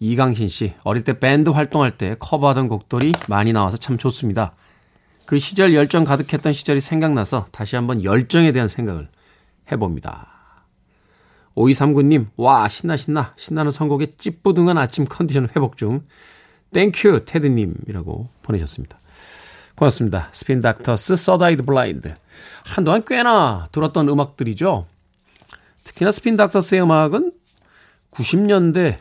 이강신 0.00 0.48
씨, 0.48 0.74
어릴 0.84 1.02
때 1.02 1.18
밴드 1.18 1.50
활동할 1.50 1.90
때 1.92 2.14
커버하던 2.18 2.68
곡들이 2.68 3.12
많이 3.28 3.52
나와서 3.52 3.76
참 3.76 3.98
좋습니다. 3.98 4.52
그 5.24 5.38
시절 5.38 5.74
열정 5.74 6.04
가득했던 6.04 6.52
시절이 6.52 6.80
생각나서 6.80 7.46
다시 7.50 7.74
한번 7.76 8.04
열정에 8.04 8.52
대한 8.52 8.68
생각을 8.68 9.08
해봅니다. 9.72 10.37
5239님, 11.58 12.28
와, 12.36 12.68
신나, 12.68 12.96
신나. 12.96 13.34
신나는 13.36 13.70
선곡에 13.70 14.12
찌뿌둥한 14.16 14.78
아침 14.78 15.04
컨디션 15.04 15.48
회복 15.56 15.76
중. 15.76 16.02
Thank 16.72 17.24
you, 17.24 17.49
태디님이라고 17.49 18.28
보내셨습니다. 18.42 18.98
고맙습니다. 19.74 20.28
스핀 20.32 20.60
닥터스, 20.60 21.16
서드 21.16 21.52
아이 21.52 21.64
블라인드. 21.64 22.14
한동안 22.64 23.02
꽤나 23.06 23.68
들었던 23.72 24.08
음악들이죠. 24.08 24.86
특히나 25.84 26.10
스핀 26.10 26.36
닥터스의 26.36 26.82
음악은 26.82 27.32
90년대 28.10 28.98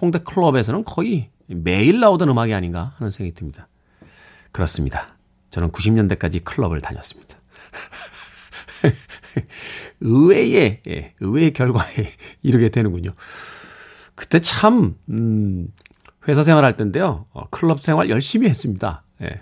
홍대 0.00 0.20
클럽에서는 0.20 0.84
거의 0.84 1.30
매일 1.46 2.00
나오던 2.00 2.28
음악이 2.28 2.54
아닌가 2.54 2.94
하는 2.96 3.10
생각이 3.10 3.34
듭니다. 3.34 3.68
그렇습니다. 4.52 5.16
저는 5.50 5.72
90년대까지 5.72 6.44
클럽을 6.44 6.80
다녔습니다. 6.80 7.36
의외의, 10.00 10.80
예, 10.88 11.14
의외의 11.20 11.52
결과에 11.52 11.94
이르게 12.42 12.68
되는군요. 12.68 13.14
그때 14.14 14.40
참, 14.40 14.96
음, 15.08 15.68
회사 16.28 16.42
생활 16.42 16.64
할 16.64 16.76
때인데요. 16.76 17.26
어, 17.32 17.48
클럽 17.50 17.82
생활 17.82 18.10
열심히 18.10 18.48
했습니다. 18.48 19.04
예. 19.22 19.40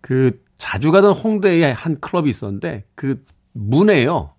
그, 0.00 0.42
자주 0.56 0.92
가던 0.92 1.14
홍대에 1.14 1.70
한 1.72 2.00
클럽이 2.00 2.28
있었는데, 2.30 2.84
그 2.94 3.24
문에요. 3.52 4.34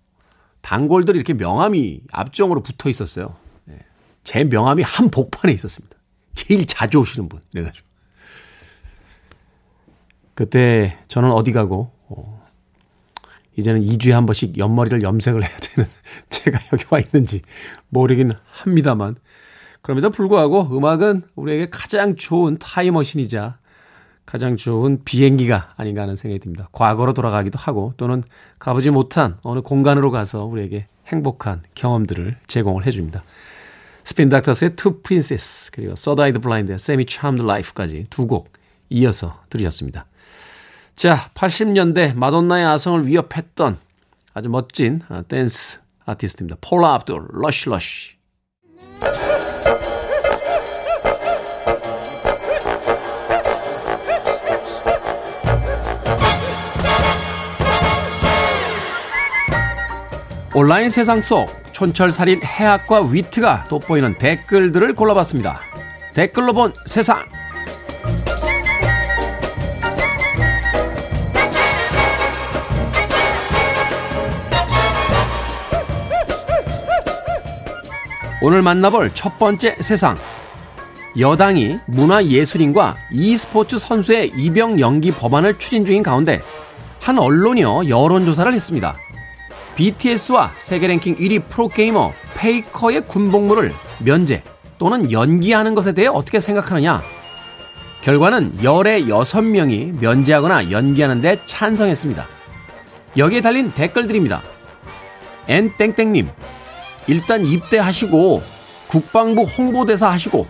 단골들이 0.62 1.16
이렇게 1.16 1.34
명함이 1.34 2.02
앞정으로 2.10 2.62
붙어 2.62 2.88
있었어요. 2.88 3.36
예. 3.70 3.78
제 4.24 4.44
명함이 4.44 4.82
한 4.82 5.10
복판에 5.10 5.52
있었습니다. 5.52 5.96
제일 6.34 6.66
자주 6.66 6.98
오시는 6.98 7.28
분. 7.28 7.40
그래가지고. 7.52 7.86
그때 10.34 10.98
저는 11.06 11.30
어디 11.30 11.52
가고, 11.52 11.92
어, 12.08 12.43
이제는 13.56 13.84
2주에 13.84 14.12
한 14.12 14.26
번씩 14.26 14.58
옆머리를 14.58 15.02
염색을 15.02 15.42
해야 15.42 15.56
되는 15.58 15.88
제가 16.28 16.58
여기 16.72 16.84
와 16.90 16.98
있는지 16.98 17.42
모르긴 17.88 18.32
합니다만. 18.50 19.16
그럼에도 19.82 20.10
불구하고 20.10 20.76
음악은 20.76 21.22
우리에게 21.34 21.68
가장 21.70 22.16
좋은 22.16 22.58
타임머신이자 22.58 23.58
가장 24.24 24.56
좋은 24.56 25.04
비행기가 25.04 25.74
아닌가 25.76 26.02
하는 26.02 26.16
생각이 26.16 26.40
듭니다. 26.40 26.68
과거로 26.72 27.12
돌아가기도 27.12 27.58
하고 27.58 27.92
또는 27.98 28.22
가보지 28.58 28.90
못한 28.90 29.36
어느 29.42 29.60
공간으로 29.60 30.10
가서 30.10 30.44
우리에게 30.44 30.86
행복한 31.08 31.62
경험들을 31.74 32.36
제공을 32.46 32.86
해줍니다. 32.86 33.22
스핀 34.04 34.30
닥터스의 34.30 34.76
Two 34.76 35.02
Princes 35.02 35.70
그리고 35.70 35.94
서드 35.96 36.27
아이 36.27 36.38
블라인드의 36.40 36.76
Semi 36.76 37.04
Charmed 37.08 37.44
Life까지 37.44 38.06
두 38.08 38.26
곡 38.26 38.52
이어서 38.90 39.42
들으셨습니다. 39.50 40.06
자, 40.96 41.28
80년대 41.34 42.14
마돈나의 42.14 42.64
아성을 42.66 43.06
위협했던 43.06 43.78
아주 44.32 44.48
멋진 44.48 45.00
댄스 45.28 45.80
아티스트입니다. 46.06 46.56
폴라 46.60 46.94
압둘, 46.94 47.26
Rush 47.32 47.68
Rush. 47.68 48.14
온라인 60.54 60.88
세상 60.88 61.20
속 61.20 61.48
촌철살인 61.72 62.40
해학과 62.44 63.00
위트가 63.02 63.64
돋보이는 63.64 64.18
댓글들을 64.18 64.94
골라봤습니다. 64.94 65.58
댓글로 66.14 66.52
본 66.52 66.72
세상. 66.86 67.24
오늘 78.46 78.60
만나볼 78.60 79.12
첫 79.14 79.38
번째 79.38 79.74
세상. 79.80 80.18
여당이 81.18 81.78
문화예술인과 81.86 82.94
e스포츠 83.10 83.78
선수의 83.78 84.32
입영 84.36 84.78
연기 84.80 85.10
법안을 85.12 85.58
추진 85.58 85.86
중인 85.86 86.02
가운데 86.02 86.42
한 87.00 87.18
언론이요 87.18 87.88
여론조사를 87.88 88.52
했습니다. 88.52 88.96
BTS와 89.76 90.52
세계 90.58 90.88
랭킹 90.88 91.16
1위 91.16 91.46
프로게이머 91.48 92.12
페이커의 92.36 93.06
군복무를 93.06 93.72
면제 94.00 94.42
또는 94.76 95.10
연기하는 95.10 95.74
것에 95.74 95.92
대해 95.92 96.08
어떻게 96.08 96.38
생각하느냐? 96.38 97.02
결과는 98.02 98.62
열의 98.62 99.06
6명이 99.06 100.00
면제하거나 100.00 100.70
연기하는 100.70 101.22
데 101.22 101.40
찬성했습니다. 101.46 102.26
여기에 103.16 103.40
달린 103.40 103.72
댓글들입니다. 103.72 104.42
엔땡땡님, 105.48 106.28
일단 107.06 107.44
입대하시고 107.44 108.42
국방부 108.88 109.42
홍보대사 109.42 110.10
하시고 110.10 110.46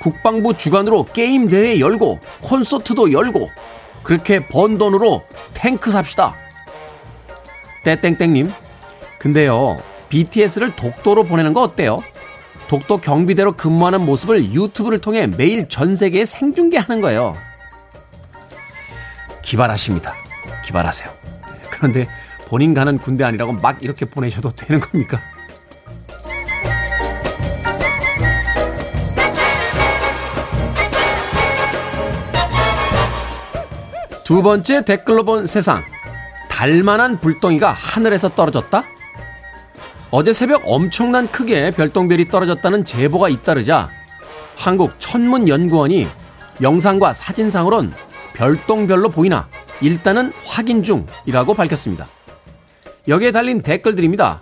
국방부 0.00 0.56
주관으로 0.56 1.06
게임 1.12 1.48
대회 1.48 1.80
열고 1.80 2.20
콘서트도 2.42 3.12
열고 3.12 3.50
그렇게 4.02 4.46
번 4.46 4.78
돈으로 4.78 5.24
탱크 5.54 5.90
삽시다. 5.90 6.34
떼땡땡님, 7.84 8.52
근데요 9.18 9.82
BTS를 10.08 10.76
독도로 10.76 11.24
보내는 11.24 11.52
거 11.52 11.62
어때요? 11.62 12.02
독도 12.68 12.98
경비대로 12.98 13.52
근무하는 13.52 14.04
모습을 14.04 14.52
유튜브를 14.52 14.98
통해 14.98 15.26
매일 15.26 15.68
전 15.68 15.96
세계에 15.96 16.24
생중계하는 16.24 17.00
거예요. 17.00 17.36
기발하십니다. 19.42 20.14
기발하세요. 20.64 21.10
그런데 21.70 22.08
본인 22.46 22.72
가는 22.72 22.98
군대 22.98 23.24
아니라고 23.24 23.52
막 23.52 23.82
이렇게 23.82 24.06
보내셔도 24.06 24.50
되는 24.50 24.80
겁니까? 24.80 25.20
두 34.24 34.42
번째 34.42 34.86
댓글로 34.86 35.24
본 35.24 35.46
세상. 35.46 35.82
달만한 36.48 37.20
불덩이가 37.20 37.70
하늘에서 37.70 38.30
떨어졌다? 38.30 38.82
어제 40.10 40.32
새벽 40.32 40.62
엄청난 40.64 41.30
크기의 41.30 41.72
별똥별이 41.72 42.28
떨어졌다는 42.28 42.86
제보가 42.86 43.28
잇따르자 43.28 43.90
한국 44.56 44.98
천문연구원이 44.98 46.08
영상과 46.62 47.12
사진상으론 47.12 47.92
별똥별로 48.32 49.10
보이나 49.10 49.46
일단은 49.82 50.32
확인 50.46 50.82
중이라고 50.82 51.52
밝혔습니다. 51.52 52.06
여기에 53.08 53.32
달린 53.32 53.60
댓글들입니다. 53.60 54.40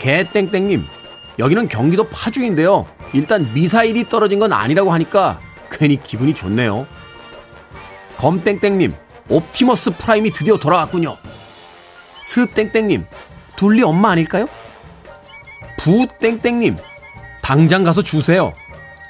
개땡땡님, 0.00 0.84
여기는 1.38 1.68
경기도 1.68 2.08
파주인데요. 2.08 2.86
일단 3.12 3.48
미사일이 3.54 4.08
떨어진 4.08 4.40
건 4.40 4.52
아니라고 4.52 4.92
하니까 4.92 5.38
괜히 5.70 6.02
기분이 6.02 6.34
좋네요. 6.34 6.86
검땡땡님, 8.16 8.94
옵티머스 9.30 9.96
프라임이 9.96 10.32
드디어 10.32 10.56
돌아왔군요. 10.58 11.16
스땡땡님, 12.24 13.06
둘리 13.56 13.82
엄마 13.82 14.10
아닐까요? 14.10 14.46
부땡땡님, 15.78 16.76
당장 17.40 17.84
가서 17.84 18.02
주세요. 18.02 18.52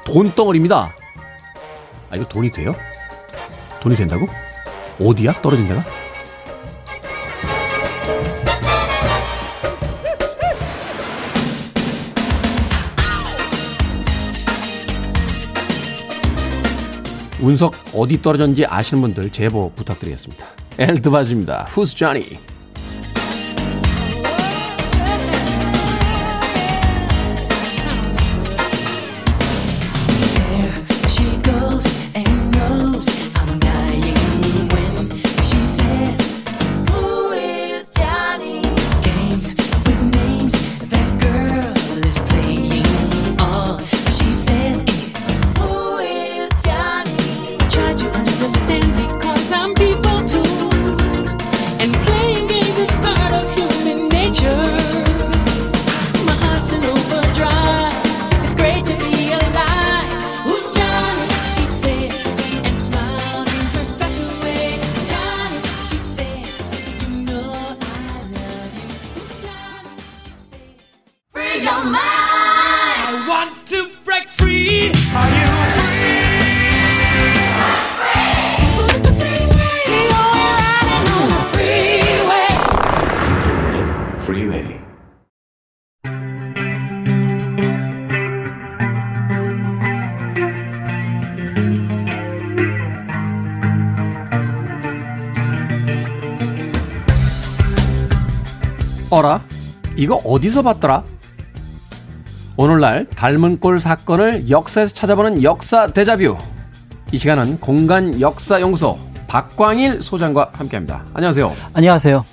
돈덩어리입니다. 0.05 0.95
아, 2.11 2.17
이거 2.17 2.25
돈이 2.27 2.51
돼요? 2.53 2.75
돈이 3.81 3.97
된다고? 3.97 4.27
어디야? 5.01 5.33
떨어진 5.41 5.69
데가? 5.69 5.85
운석 17.43 17.75
어디 17.95 18.21
떨어졌는지 18.21 18.67
아시는 18.67 19.01
분들 19.03 19.31
제보 19.31 19.71
부탁드리겠습니다. 19.75 20.47
엘드바즈입니다. 20.79 21.67
Who's 21.71 21.97
Johnny? 21.97 22.25
She 22.25 22.60
이거 100.01 100.15
어디서 100.25 100.63
봤더라? 100.63 101.05
오늘날 102.57 103.05
닮은 103.05 103.61
꼴 103.61 103.79
사건을 103.79 104.49
역사에서 104.49 104.95
찾아보는 104.95 105.43
역사 105.43 105.89
대자뷰. 105.89 106.39
이 107.13 107.19
시간은 107.19 107.61
공간 107.61 108.19
역사 108.19 108.63
연구소 108.63 108.99
박광일 109.29 110.03
소장과 110.03 110.53
함께합니다. 110.55 111.05
안녕하세요. 111.13 111.55
안녕하세요. 111.75 112.25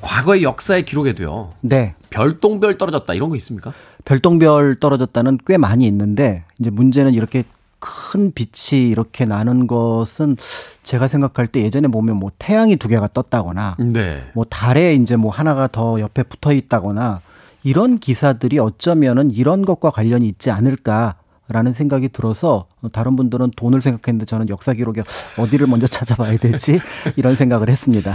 과거의 0.00 0.42
역사의 0.42 0.86
기록에도요. 0.86 1.50
네. 1.60 1.96
별똥별 2.08 2.78
떨어졌다 2.78 3.12
이런 3.12 3.28
거 3.28 3.36
있습니까? 3.36 3.74
별똥별 4.06 4.76
떨어졌다는 4.80 5.36
꽤 5.46 5.58
많이 5.58 5.86
있는데 5.86 6.44
이제 6.58 6.70
문제는 6.70 7.12
이렇게 7.12 7.44
큰 7.82 8.32
빛이 8.32 8.88
이렇게 8.88 9.24
나는 9.24 9.66
것은 9.66 10.36
제가 10.84 11.08
생각할 11.08 11.48
때 11.48 11.62
예전에 11.62 11.88
보면 11.88 12.16
뭐 12.16 12.30
태양이 12.38 12.76
두 12.76 12.86
개가 12.86 13.08
떴다거나 13.12 13.76
네. 13.80 14.22
뭐 14.34 14.44
달에 14.44 14.94
이제 14.94 15.16
뭐 15.16 15.32
하나가 15.32 15.66
더 15.66 15.98
옆에 15.98 16.22
붙어 16.22 16.52
있다거나 16.52 17.20
이런 17.64 17.98
기사들이 17.98 18.60
어쩌면은 18.60 19.32
이런 19.32 19.64
것과 19.64 19.90
관련이 19.90 20.28
있지 20.28 20.50
않을까 20.50 21.16
라는 21.48 21.72
생각이 21.72 22.08
들어서 22.10 22.66
다른 22.92 23.16
분들은 23.16 23.50
돈을 23.56 23.82
생각했는데 23.82 24.26
저는 24.26 24.48
역사 24.48 24.72
기록에 24.72 25.02
어디를 25.36 25.66
먼저 25.66 25.88
찾아봐야 25.88 26.36
될지 26.38 26.80
이런 27.16 27.34
생각을 27.34 27.68
했습니다. 27.68 28.14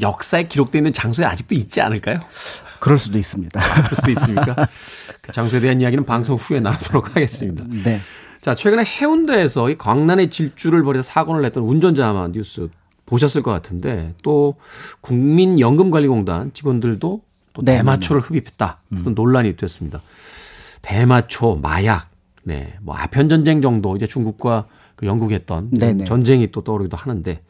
역사에 0.00 0.44
기록되어 0.48 0.80
있는 0.80 0.92
장소에 0.92 1.26
아직도 1.26 1.54
있지 1.54 1.80
않을까요? 1.80 2.20
그럴 2.80 2.98
수도 2.98 3.18
있습니다. 3.18 3.60
그럴 3.60 3.90
수도 3.92 4.10
있습니까? 4.12 4.54
그 5.20 5.32
장소에 5.32 5.60
대한 5.60 5.80
이야기는 5.80 6.04
방송 6.06 6.36
후에 6.36 6.60
나누도록 6.60 7.14
하겠습니다. 7.16 7.64
네. 7.84 8.00
자, 8.40 8.54
최근에 8.54 8.84
해운대에서 8.84 9.70
이 9.70 9.78
광란의 9.78 10.30
질주를 10.30 10.82
벌여서 10.82 11.10
사고를 11.10 11.42
냈던 11.42 11.62
운전자 11.62 12.08
아마 12.08 12.28
뉴스 12.28 12.68
보셨을 13.06 13.42
것 13.42 13.50
같은데 13.50 14.14
또 14.22 14.54
국민연금관리공단 15.00 16.52
직원들도 16.52 17.22
또 17.54 17.62
네, 17.62 17.78
대마초를 17.78 18.20
흡입했다. 18.20 18.80
그래서 18.90 19.10
논란이 19.10 19.56
됐습니다. 19.56 20.00
대마초, 20.82 21.56
마약, 21.56 22.10
네, 22.44 22.74
뭐 22.82 22.94
아편 22.94 23.28
전쟁 23.28 23.60
정도 23.60 23.96
이제 23.96 24.06
중국과 24.06 24.66
그 24.94 25.06
영국이 25.06 25.34
했던 25.34 25.70
이런 25.72 25.96
네네. 25.96 26.04
전쟁이 26.04 26.50
또 26.52 26.62
떠오르기도 26.62 26.96
하는데 26.96 27.40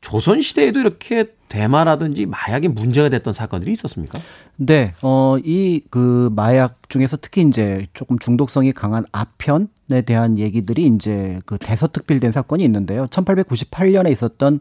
조선 0.00 0.40
시대에도 0.40 0.80
이렇게 0.80 1.34
대마라든지 1.54 2.26
마약이 2.26 2.68
문제가 2.68 3.08
됐던 3.08 3.32
사건들이 3.32 3.70
있었습니까? 3.72 4.18
네, 4.56 4.92
어, 5.02 5.36
이 5.44 5.80
그 5.90 6.30
마약 6.34 6.88
중에서 6.88 7.16
특히 7.20 7.42
이제 7.42 7.86
조금 7.94 8.18
중독성이 8.18 8.72
강한 8.72 9.04
아편에 9.12 10.02
대한 10.04 10.38
얘기들이 10.38 10.86
이제 10.86 11.38
그 11.46 11.56
대서특필된 11.58 12.32
사건이 12.32 12.64
있는데요. 12.64 13.06
1898년에 13.06 14.10
있었던 14.10 14.60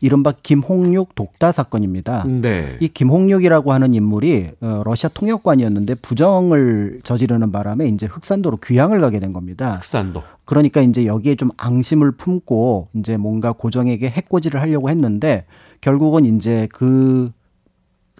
이른바 0.00 0.32
김홍육 0.42 1.14
독다 1.14 1.52
사건입니다. 1.52 2.24
네. 2.26 2.76
이 2.80 2.88
김홍육이라고 2.88 3.72
하는 3.72 3.94
인물이 3.94 4.50
어, 4.60 4.82
러시아 4.84 5.10
통역관이었는데 5.12 5.96
부정을 5.96 7.00
저지르는 7.04 7.52
바람에 7.52 7.88
이제 7.88 8.06
흑산도로 8.06 8.58
귀향을 8.64 9.00
가게 9.00 9.18
된 9.18 9.32
겁니다. 9.32 9.74
흑산도. 9.74 10.22
그러니까 10.44 10.82
이제 10.82 11.06
여기에 11.06 11.36
좀 11.36 11.50
앙심을 11.56 12.12
품고 12.12 12.88
이제 12.94 13.16
뭔가 13.16 13.52
고정에게 13.52 14.08
해코지를 14.08 14.60
하려고 14.60 14.90
했는데 14.90 15.46
결국은 15.84 16.24
이제 16.24 16.66
그 16.72 17.30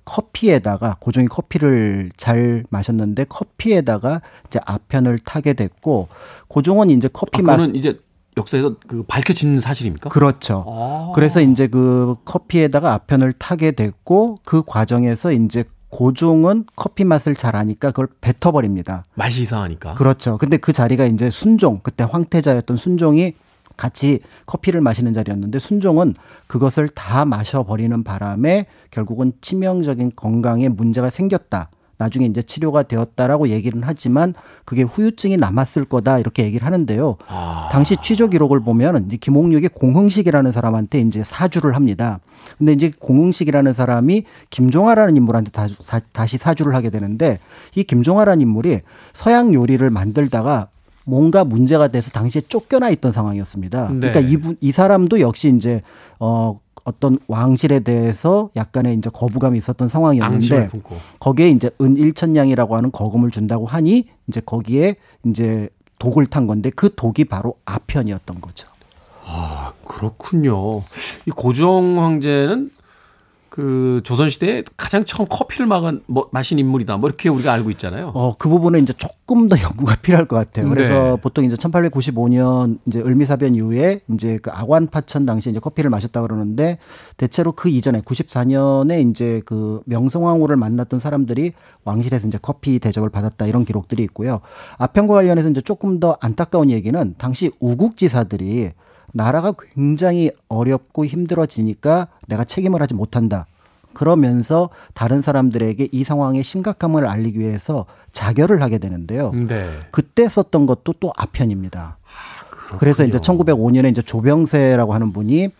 커피에다가 0.04 0.98
고종이 1.00 1.28
커피를 1.28 2.10
잘 2.18 2.62
마셨는데 2.68 3.24
커피에다가 3.24 4.20
이제 4.46 4.60
아편을 4.66 5.18
타게 5.20 5.54
됐고 5.54 6.08
고종은 6.48 6.90
이제 6.90 7.08
커피 7.10 7.38
아, 7.38 7.42
맛 7.42 7.56
그거는 7.56 7.74
이제 7.74 7.98
역사에서 8.36 8.76
그 8.86 9.02
밝혀진 9.04 9.58
사실입니까? 9.58 10.10
그렇죠. 10.10 10.66
아. 10.68 11.12
그래서 11.14 11.40
이제 11.40 11.66
그 11.66 12.16
커피에다가 12.26 12.92
아편을 12.92 13.32
타게 13.32 13.70
됐고 13.70 14.40
그 14.44 14.62
과정에서 14.62 15.32
이제 15.32 15.64
고종은 15.88 16.66
커피 16.76 17.04
맛을 17.04 17.34
잘 17.34 17.56
아니까 17.56 17.92
그걸 17.92 18.08
뱉어버립니다. 18.20 19.06
맛이 19.14 19.40
이상하니까. 19.40 19.94
그렇죠. 19.94 20.36
근데 20.36 20.58
그 20.58 20.74
자리가 20.74 21.06
이제 21.06 21.30
순종, 21.30 21.80
그때 21.82 22.04
황태자였던 22.04 22.76
순종이 22.76 23.32
같이 23.76 24.20
커피를 24.46 24.80
마시는 24.80 25.12
자리였는데 25.14 25.58
순종은 25.58 26.14
그것을 26.46 26.88
다 26.88 27.24
마셔버리는 27.24 28.02
바람에 28.04 28.66
결국은 28.90 29.32
치명적인 29.40 30.12
건강에 30.16 30.68
문제가 30.68 31.10
생겼다. 31.10 31.70
나중에 31.96 32.26
이제 32.26 32.42
치료가 32.42 32.82
되었다라고 32.82 33.48
얘기는 33.50 33.80
하지만 33.84 34.34
그게 34.64 34.82
후유증이 34.82 35.36
남았을 35.36 35.84
거다 35.84 36.18
이렇게 36.18 36.42
얘기를 36.42 36.66
하는데요. 36.66 37.16
당시 37.70 37.96
취조 38.02 38.28
기록을 38.28 38.60
보면 38.60 39.06
이제 39.06 39.16
김홍육이 39.16 39.68
공흥식이라는 39.68 40.50
사람한테 40.50 41.00
이제 41.00 41.22
사주를 41.24 41.76
합니다. 41.76 42.18
근데 42.58 42.72
이제 42.72 42.90
공흥식이라는 42.98 43.72
사람이 43.72 44.24
김종하라는 44.50 45.16
인물한테 45.16 45.52
다 45.52 45.68
시, 45.68 45.76
사- 45.82 46.00
다시 46.12 46.36
사주를 46.36 46.74
하게 46.74 46.90
되는데 46.90 47.38
이 47.76 47.84
김종하라는 47.84 48.40
인물이 48.42 48.80
서양 49.12 49.54
요리를 49.54 49.88
만들다가 49.88 50.66
뭔가 51.04 51.44
문제가 51.44 51.88
돼서 51.88 52.10
당시에 52.10 52.42
쫓겨나 52.48 52.90
있던 52.90 53.12
상황이었습니다. 53.12 53.88
네. 53.92 54.10
그러니까 54.10 54.20
이분 54.20 54.56
이 54.60 54.72
사람도 54.72 55.20
역시 55.20 55.52
이제 55.54 55.82
어 56.18 56.58
어떤 56.84 57.18
왕실에 57.28 57.80
대해서 57.80 58.50
약간의 58.56 58.96
이제 58.96 59.10
거부감이 59.12 59.56
있었던 59.58 59.88
상황이었는데. 59.88 60.68
거기에 61.18 61.50
이제 61.50 61.70
은 61.80 61.96
1천냥이라고 61.96 62.70
하는 62.70 62.92
거금을 62.92 63.30
준다고 63.30 63.66
하니 63.66 64.08
이제 64.28 64.40
거기에 64.44 64.96
이제 65.24 65.68
독을 65.98 66.26
탄 66.26 66.46
건데 66.46 66.70
그 66.74 66.94
독이 66.94 67.24
바로 67.24 67.54
아편이었던 67.64 68.40
거죠. 68.40 68.66
아, 69.24 69.72
그렇군요. 69.86 70.82
이 71.26 71.30
고종 71.30 72.02
황제는 72.02 72.70
그 73.54 74.00
조선시대에 74.02 74.64
가장 74.76 75.04
처음 75.04 75.28
커피를 75.28 75.66
막은, 75.66 76.02
뭐, 76.06 76.28
마신 76.32 76.58
인물이다. 76.58 76.96
뭐 76.96 77.08
이렇게 77.08 77.28
우리가 77.28 77.52
알고 77.52 77.70
있잖아요. 77.70 78.10
어, 78.12 78.34
그 78.36 78.48
부분은 78.48 78.82
이제 78.82 78.92
조금 78.94 79.46
더 79.46 79.56
연구가 79.56 79.94
필요할 80.02 80.26
것 80.26 80.34
같아요. 80.34 80.68
그래서 80.68 80.92
네. 81.14 81.16
보통 81.22 81.44
이제 81.44 81.54
1895년 81.54 82.78
이제 82.84 82.98
을미사변 82.98 83.54
이후에 83.54 84.00
이제 84.12 84.40
그 84.42 84.50
아관파천 84.50 85.24
당시에 85.24 85.52
이제 85.52 85.60
커피를 85.60 85.88
마셨다 85.88 86.20
그러는데 86.22 86.78
대체로 87.16 87.52
그 87.52 87.68
이전에 87.68 88.00
94년에 88.00 89.08
이제 89.08 89.40
그 89.46 89.82
명성황후를 89.84 90.56
만났던 90.56 90.98
사람들이 90.98 91.52
왕실에서 91.84 92.26
이제 92.26 92.40
커피 92.42 92.80
대접을 92.80 93.08
받았다 93.08 93.46
이런 93.46 93.64
기록들이 93.64 94.02
있고요. 94.02 94.40
아편과 94.78 95.14
관련해서 95.14 95.50
이제 95.50 95.60
조금 95.60 96.00
더 96.00 96.16
안타까운 96.20 96.70
얘기는 96.70 97.14
당시 97.18 97.52
우국지사들이 97.60 98.72
나라가 99.14 99.54
굉장히 99.74 100.30
어렵고 100.48 101.06
힘들어지니까 101.06 102.08
내가 102.28 102.44
책임을 102.44 102.82
하지 102.82 102.94
못한다. 102.94 103.46
그러면서 103.94 104.70
다른 104.92 105.22
사람들에게 105.22 105.88
이 105.92 106.04
상황의 106.04 106.42
심각함을 106.42 107.06
알리기 107.06 107.38
위해서 107.38 107.86
자결을 108.12 108.60
하게 108.60 108.78
되는데요. 108.78 109.30
네. 109.32 109.70
그때 109.92 110.28
썼던 110.28 110.66
것도 110.66 110.94
또 110.98 111.12
아편입니다. 111.16 111.96
그래서 112.78 113.04
이제 113.04 113.18
1905년에 113.18 113.92
이제 113.92 114.02
조병세라고 114.02 114.94
하는 114.94 115.12
분이 115.12 115.50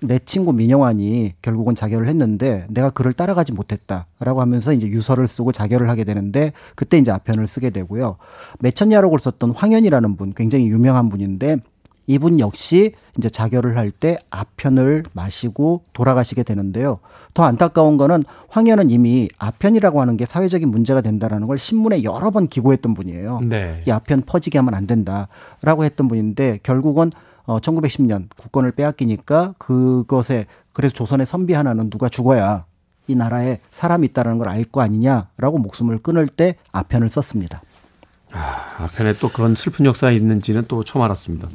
내 0.00 0.18
친구 0.18 0.52
민영환이 0.52 1.34
결국은 1.42 1.74
자결을 1.74 2.08
했는데 2.08 2.66
내가 2.70 2.88
그를 2.90 3.12
따라가지 3.12 3.52
못했다라고 3.52 4.40
하면서 4.40 4.72
이제 4.72 4.86
유서를 4.86 5.26
쓰고 5.26 5.52
자결을 5.52 5.88
하게 5.88 6.04
되는데 6.04 6.52
그때 6.74 6.96
이제 6.98 7.10
아편을 7.10 7.46
쓰게 7.46 7.70
되고요. 7.70 8.16
매천야록을 8.60 9.18
썼던 9.18 9.50
황현이라는 9.50 10.16
분 10.16 10.32
굉장히 10.34 10.68
유명한 10.68 11.10
분인데 11.10 11.58
이분 12.06 12.38
역시 12.40 12.92
이제 13.16 13.28
자결을 13.30 13.76
할 13.78 13.90
때 13.90 14.18
아편을 14.30 15.04
마시고 15.12 15.84
돌아가시게 15.92 16.42
되는데요. 16.42 16.98
더 17.32 17.44
안타까운 17.44 17.96
거는 17.96 18.24
황현은 18.48 18.90
이미 18.90 19.28
아편이라고 19.38 20.00
하는 20.00 20.16
게 20.16 20.26
사회적인 20.26 20.68
문제가 20.68 21.00
된다라는 21.00 21.46
걸 21.46 21.58
신문에 21.58 22.02
여러 22.02 22.30
번 22.30 22.48
기고했던 22.48 22.94
분이에요. 22.94 23.40
네. 23.44 23.82
이 23.86 23.90
아편 23.90 24.22
퍼지게 24.22 24.58
하면 24.58 24.74
안 24.74 24.86
된다라고 24.86 25.84
했던 25.84 26.08
분인데 26.08 26.60
결국은 26.62 27.12
어 27.46 27.58
1910년 27.60 28.28
국권을 28.36 28.72
빼앗기니까 28.72 29.54
그것에 29.58 30.46
그래서 30.72 30.94
조선의 30.94 31.26
선비 31.26 31.52
하나는 31.54 31.90
누가 31.90 32.08
죽어야 32.08 32.64
이 33.06 33.14
나라에 33.14 33.60
사람이 33.70 34.06
있다라는 34.08 34.38
걸 34.38 34.48
알 34.48 34.64
거 34.64 34.80
아니냐라고 34.80 35.58
목숨을 35.58 35.98
끊을 35.98 36.26
때 36.26 36.56
아편을 36.72 37.08
썼습니다. 37.10 37.62
아, 38.32 38.74
아편에 38.78 39.14
또 39.20 39.28
그런 39.28 39.54
슬픈 39.54 39.86
역사가 39.86 40.10
있는지는 40.10 40.64
또 40.66 40.82
처음 40.82 41.02
알았습니다. 41.04 41.48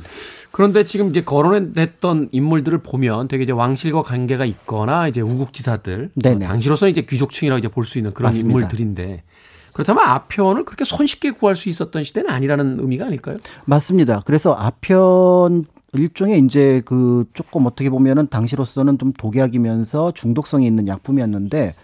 그런데 0.52 0.84
지금 0.84 1.10
이제 1.10 1.22
거론했던 1.24 2.30
인물들을 2.32 2.80
보면 2.80 3.28
되게 3.28 3.44
이제 3.44 3.52
왕실과 3.52 4.02
관계가 4.02 4.46
있거나 4.46 5.08
이제 5.08 5.22
우국지사들, 5.22 6.12
네네. 6.16 6.46
어, 6.46 6.48
당시로서는 6.50 6.92
이제 6.92 7.02
귀족층이라고 7.02 7.60
이제 7.60 7.68
볼 7.68 7.86
수 7.86 7.98
있는 8.00 8.14
그런 8.14 8.30
맞습니다. 8.30 8.50
인물들인데 8.58 9.24
그렇다면 9.74 10.04
아편을 10.04 10.66
그렇게 10.66 10.84
손쉽게 10.84 11.32
구할 11.32 11.56
수 11.56 11.70
있었던 11.70 12.04
시대는 12.04 12.30
아니라는 12.30 12.80
의미가 12.80 13.06
아닐까요? 13.06 13.38
맞습니다. 13.66 14.22
그래서 14.26 14.54
아편 14.54 15.66
일종의 15.94 16.40
이제 16.42 16.82
그 16.86 17.26
조금 17.34 17.66
어떻게 17.66 17.90
보면은 17.90 18.28
당시로서는 18.28 18.98
좀 18.98 19.14
독약이면서 19.14 20.12
중독성이 20.14 20.66
있는 20.68 20.88
약품이었는데 20.88 21.76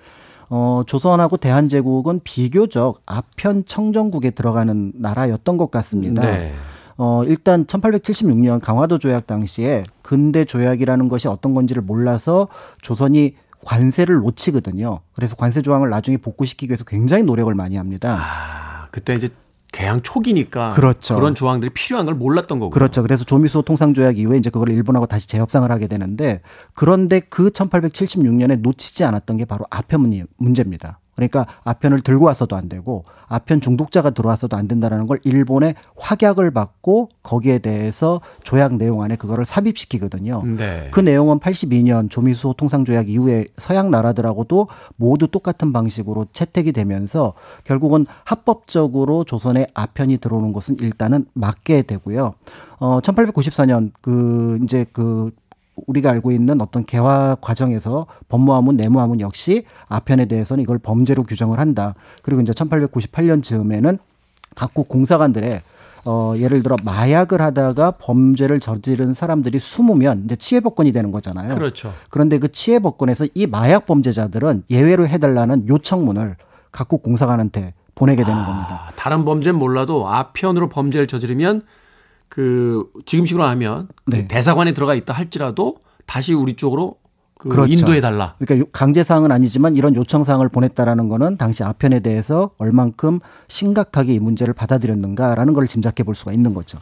어 0.50 0.84
조선하고 0.86 1.38
대한제국은 1.38 2.22
비교적 2.24 3.02
아편 3.06 3.64
청정국에 3.66 4.32
들어가는 4.32 4.92
나라였던 4.96 5.58
것 5.58 5.72
같습니다. 5.72 6.22
네. 6.22 6.54
어, 6.98 7.24
일단 7.26 7.66
1876년 7.66 8.60
강화도 8.62 8.98
조약 9.00 9.28
당시에 9.28 9.84
근대 10.02 10.46
조약이라는 10.46 11.10
것이 11.10 11.28
어떤 11.28 11.54
건지를 11.54 11.82
몰라서 11.84 12.48
조선이 12.82 13.36
관세를 13.66 14.16
놓치거든요. 14.18 15.00
그래서 15.14 15.36
관세 15.36 15.62
조항을 15.62 15.90
나중에 15.90 16.18
복구시키기 16.18 16.70
위해서 16.72 16.84
굉장히 16.86 17.24
노력을 17.24 17.54
많이 17.56 17.76
합니다. 17.78 18.18
아, 18.22 18.88
그때 18.92 19.16
이제 19.16 19.30
개항 19.72 20.02
초기니까 20.02 20.70
그렇죠. 20.70 21.20
런 21.20 21.36
조항들이 21.36 21.72
필요한 21.74 22.06
걸 22.06 22.16
몰랐던 22.16 22.60
거고. 22.60 22.70
그렇죠. 22.70 23.02
그래서 23.02 23.26
조미수 23.26 23.64
통상 23.64 23.94
조약 23.94 24.18
이후에 24.18 24.38
이제 24.38 24.50
그걸 24.50 24.70
일본하고 24.70 25.06
다시 25.06 25.28
재협상을 25.28 25.70
하게 25.70 25.88
되는데 25.88 26.42
그런데 26.76 27.20
그 27.20 27.50
1876년에 27.50 28.60
놓치지 28.62 29.04
않았던 29.04 29.36
게 29.38 29.46
바로 29.46 29.66
아편 29.70 30.02
문- 30.02 30.28
문제입니다. 30.38 31.00
그러니까 31.16 31.48
아편을 31.64 32.02
들고 32.02 32.26
왔어도 32.26 32.56
안 32.56 32.68
되고 32.68 33.04
아편 33.28 33.62
중독자가 33.62 34.12
들어왔어도 34.12 34.58
안 34.58 34.68
된다라는 34.68 35.08
걸 35.08 35.20
일본의 35.24 35.76
확약을 35.98 36.52
받고 36.52 37.10
거기에 37.24 37.60
대해서 37.60 38.22
조약 38.44 38.76
내용 38.76 39.02
안에 39.02 39.16
그거를 39.16 39.46
삽입시키거든요. 39.46 40.44
네. 40.58 40.90
그 40.92 41.00
내용은 41.00 41.40
82년 41.40 42.10
조미수 42.10 42.54
통상 42.58 42.86
조약 42.86 43.10
이후에 43.10 43.46
서양 43.58 43.90
나라들하고도 43.92 44.68
모두 44.98 45.28
똑같은 45.28 45.74
방식으로 45.74 46.28
채택이 46.34 46.72
되면서 46.72 47.34
결국은 47.64 48.06
합법적으로 48.26 49.24
조선에 49.24 49.68
아편이 49.74 50.18
들어오는 50.18 50.54
것은 50.54 50.78
일단은 50.80 51.26
막게 51.34 51.84
되고요. 51.84 52.34
어 52.78 53.00
1894년 53.00 53.92
그 54.02 54.60
이제 54.64 54.86
그 54.92 55.32
우리가 55.88 56.10
알고 56.12 56.32
있는 56.32 56.62
어떤 56.62 56.86
개화 56.86 57.36
과정에서 57.42 58.08
법무화문, 58.30 58.78
내무화문 58.78 59.20
역시 59.20 59.66
아편에 59.88 60.26
대해서는 60.26 60.64
이걸 60.64 60.80
범죄로 60.80 61.24
규정을 61.24 61.60
한다. 61.60 61.96
그리고 62.22 62.42
이제 62.42 62.52
1898년 62.54 63.44
즈음에는 63.44 63.98
각국 64.56 64.88
공사관들의 64.88 65.62
어, 66.06 66.34
예를 66.38 66.62
들어 66.62 66.76
마약을 66.84 67.42
하다가 67.42 67.92
범죄를 67.92 68.60
저지른 68.60 69.14
사람들이 69.16 69.58
숨으면 69.58 70.24
이제 70.26 70.36
치해복권이 70.36 70.92
되는 70.92 71.12
거잖아요. 71.12 71.56
그렇죠. 71.56 71.94
그런데 72.10 72.38
그 72.38 72.52
치해복권에서 72.52 73.28
이 73.34 73.48
마약 73.48 73.88
범죄자들은 73.88 74.66
예외로 74.70 75.08
해달라는 75.08 75.68
요청문을 75.68 76.36
각국 76.72 77.02
공사관한테 77.02 77.74
보내게 77.96 78.24
되는 78.24 78.38
겁니다. 78.38 78.88
아, 78.88 78.92
다른 78.96 79.26
범죄는 79.26 79.58
몰라도 79.58 80.08
아편으로 80.08 80.70
범죄를 80.70 81.08
저지르면 81.08 81.64
그 82.36 82.90
지금식으로 83.06 83.46
하면 83.46 83.88
그 84.04 84.12
네. 84.12 84.28
대사관에 84.28 84.74
들어가 84.74 84.94
있다 84.94 85.14
할지라도 85.14 85.78
다시 86.06 86.34
우리 86.34 86.56
쪽으로 86.56 86.98
그 87.40 87.48
그렇죠. 87.48 87.72
인도해 87.72 88.02
달라. 88.02 88.36
그러니까 88.40 88.62
요- 88.62 88.70
강제 88.74 89.04
사항은 89.04 89.32
아니지만 89.32 89.78
이런 89.78 89.96
요청 89.96 90.26
사항을 90.26 90.50
보냈다라는 90.50 91.08
거는 91.08 91.38
당시 91.38 91.64
아편에 91.64 92.02
대해서 92.02 92.52
얼만큼 92.58 93.22
심각하게 93.48 94.16
이 94.16 94.20
문제를 94.20 94.54
받아들였는가라는 94.54 95.54
걸 95.54 95.66
짐작해 95.70 96.04
볼 96.04 96.14
수가 96.14 96.34
있는 96.34 96.54
거죠. 96.54 96.80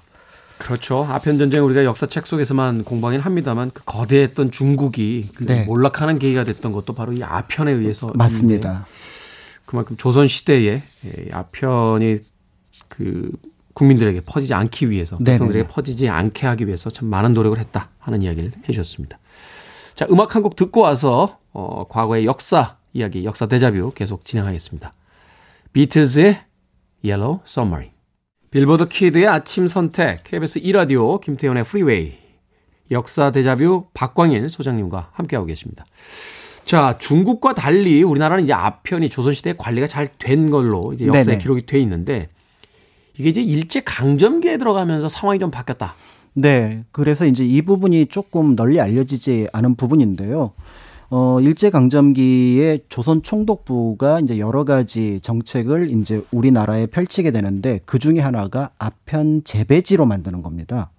그렇죠. 0.58 1.06
아편 1.08 1.38
전쟁 1.38 1.64
우리가 1.66 1.86
역사책 1.86 2.26
속에서만 2.26 2.84
공부하긴 2.84 3.22
합니다만 3.22 3.70
그 3.76 3.84
거대했던 3.86 4.50
중국이 4.50 5.30
그 5.36 5.46
네. 5.46 5.66
몰락하는 5.66 6.18
계기가 6.18 6.46
됐던 6.46 6.72
것도 6.72 6.94
바로 6.94 7.14
이 7.14 7.22
아편에 7.22 7.72
의해서 7.72 8.12
맞습니다. 8.16 8.88
그만큼 9.68 9.98
조선 9.98 10.28
시대에 10.28 10.82
예, 11.06 11.30
아편이 11.32 12.18
그 12.88 13.30
국민들에게 13.74 14.22
퍼지지 14.22 14.54
않기 14.54 14.90
위해서. 14.90 15.18
백성들에게 15.18 15.68
퍼지지 15.68 16.10
않게 16.10 16.46
하기 16.48 16.68
위해서 16.68 16.90
참 16.90 17.08
많은 17.08 17.34
노력을 17.34 17.58
했다 17.58 17.90
하는 18.00 18.22
이야기를 18.22 18.52
해주셨습니다. 18.68 19.20
자 19.96 20.08
음악 20.10 20.36
한 20.36 20.44
곡 20.44 20.56
듣고 20.56 20.82
와서 20.82 21.40
어, 21.52 21.86
과거의 21.90 22.26
역사 22.26 22.78
이야기 22.94 23.26
역사 23.26 23.46
데자뷰 23.48 23.92
계속 23.96 24.26
진행하겠습니다. 24.26 24.94
비틀즈의 25.74 26.40
Yellow 27.06 27.40
Submarine 27.48 27.94
빌보드 28.52 28.88
키드의 28.88 29.28
아침 29.28 29.68
선택 29.68 30.24
KBS 30.24 30.62
2라디오 30.62 31.20
김태훈의 31.22 31.64
프리웨이 31.64 32.14
역사 32.92 33.32
데자뷰 33.32 33.88
박광일 33.94 34.50
소장님과 34.50 35.10
함께하고 35.14 35.48
계십니다. 35.48 35.86
자, 36.66 36.96
중국과 37.00 37.56
달리 37.56 38.04
우리나라는 38.04 38.44
이제 38.46 38.54
아편이 38.54 39.10
조선시대에 39.10 39.56
관리가 39.58 39.88
잘 39.88 40.08
된 40.20 40.50
걸로 40.50 40.94
이제 40.94 41.06
역사에 41.08 41.24
네네. 41.24 41.38
기록이 41.40 41.66
돼 41.66 41.80
있는데 41.80 42.30
이게 43.18 43.30
이제 43.30 43.42
일제 43.42 43.82
강점기에 43.82 44.58
들어가면서 44.58 45.08
상황이 45.10 45.40
좀 45.40 45.52
바뀌었다. 45.52 45.96
네. 46.34 46.84
그래서 46.92 47.26
이제 47.26 47.46
이 47.46 47.62
부분이 47.62 48.08
조금 48.08 48.56
널리 48.56 48.80
알려지지 48.80 49.48
않은 49.54 49.76
부분인데요. 49.76 50.54
어, 51.16 51.40
일제강점기에 51.40 52.86
조선 52.90 53.22
총독부가 53.22 54.22
이제 54.22 54.40
여러 54.40 54.66
가지 54.66 55.20
정책을 55.22 55.92
이제 55.92 56.24
우리나라에 56.32 56.88
펼치게 56.88 57.30
되는데 57.30 57.82
그 57.86 58.00
중에 58.00 58.20
하나가 58.20 58.72
아편 58.80 59.44
재배지로 59.44 60.08
만드는 60.08 60.42
겁니다. 60.42 60.90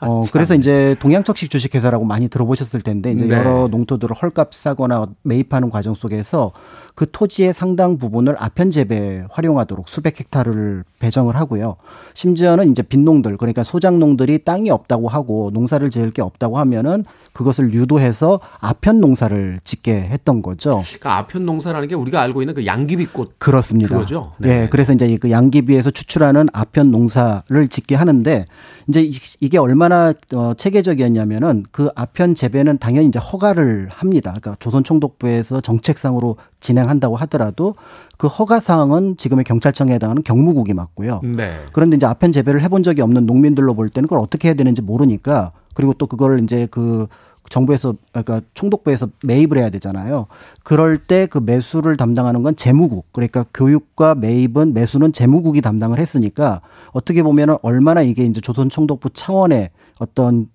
어, 0.00 0.22
그래서 0.32 0.56
이제 0.56 0.96
동양척식 0.98 1.48
주식회사라고 1.48 2.04
많이 2.04 2.28
들어보셨을 2.28 2.80
텐데 2.80 3.12
이제 3.12 3.26
네. 3.26 3.36
여러 3.36 3.68
농토들을 3.68 4.16
헐값 4.16 4.52
사거나 4.52 5.06
매입하는 5.22 5.70
과정 5.70 5.94
속에서 5.94 6.52
그 6.94 7.10
토지의 7.10 7.54
상당 7.54 7.96
부분을 7.98 8.36
아편 8.38 8.70
재배에 8.70 9.24
활용하도록 9.30 9.88
수백 9.88 10.20
헥타르를 10.20 10.84
배정을 10.98 11.36
하고요. 11.36 11.76
심지어는 12.14 12.70
이제 12.70 12.82
빈농들 12.82 13.36
그러니까 13.38 13.62
소작농들이 13.62 14.44
땅이 14.44 14.70
없다고 14.70 15.08
하고 15.08 15.50
농사를 15.54 15.88
지을 15.90 16.10
게 16.10 16.20
없다고 16.22 16.58
하면은 16.58 17.04
그것을 17.32 17.72
유도해서 17.72 18.40
아편 18.60 19.00
농사를 19.00 19.60
짓게 19.64 19.94
했던 19.94 20.42
거죠. 20.42 20.82
그러니까 20.84 21.16
아편 21.16 21.46
농사라는 21.46 21.88
게 21.88 21.94
우리가 21.94 22.20
알고 22.20 22.42
있는 22.42 22.52
그 22.54 22.66
양귀비꽃 22.66 23.36
그렇습니다. 23.38 23.88
그거죠? 23.94 24.32
네. 24.38 24.48
네. 24.62 24.68
그래서 24.68 24.92
이제 24.92 25.16
그 25.16 25.30
양귀비에서 25.30 25.90
추출하는 25.92 26.48
아편 26.52 26.90
농사를 26.90 27.68
짓게 27.68 27.94
하는데 27.94 28.44
이제 28.86 29.02
이- 29.02 29.14
이게 29.40 29.56
얼마나 29.56 30.12
어, 30.34 30.52
체계적이었냐면은 30.58 31.62
그 31.70 31.88
아편 31.94 32.34
재배는 32.34 32.76
당연히 32.78 33.08
이제 33.08 33.18
허가를 33.18 33.88
합니다. 33.90 34.30
그러니까 34.38 34.56
조선 34.60 34.84
총독부에서 34.84 35.62
정책상으로 35.62 36.36
진행한다고 36.62 37.16
하더라도 37.16 37.74
그 38.16 38.26
허가 38.28 38.60
사항은 38.60 39.16
지금의 39.18 39.44
경찰청에 39.44 39.92
해당하는 39.92 40.22
경무국이 40.22 40.72
맡고요. 40.72 41.20
네. 41.24 41.58
그런데 41.72 41.96
이제 41.96 42.06
아편 42.06 42.32
재배를 42.32 42.62
해본 42.62 42.82
적이 42.82 43.02
없는 43.02 43.26
농민들로 43.26 43.74
볼 43.74 43.90
때는 43.90 44.06
그걸 44.06 44.20
어떻게 44.20 44.48
해야 44.48 44.54
되는지 44.54 44.80
모르니까 44.80 45.52
그리고 45.74 45.92
또 45.94 46.06
그걸 46.06 46.42
이제 46.42 46.66
그 46.70 47.06
정부에서 47.50 47.96
그러니까 48.12 48.40
총독부에서 48.54 49.08
매입을 49.24 49.58
해야 49.58 49.68
되잖아요. 49.68 50.26
그럴 50.62 50.98
때 50.98 51.26
그 51.26 51.38
매수를 51.38 51.96
담당하는 51.96 52.42
건 52.42 52.54
재무국. 52.56 53.06
그러니까 53.12 53.44
교육과 53.52 54.14
매입은 54.14 54.72
매수는 54.72 55.12
재무국이 55.12 55.60
담당을 55.60 55.98
했으니까 55.98 56.60
어떻게 56.92 57.22
보면은 57.22 57.56
얼마나 57.62 58.02
이게 58.02 58.24
이제 58.24 58.40
조선 58.40 58.68
총독부 58.68 59.10
차원의 59.10 59.70
어떤 59.98 60.48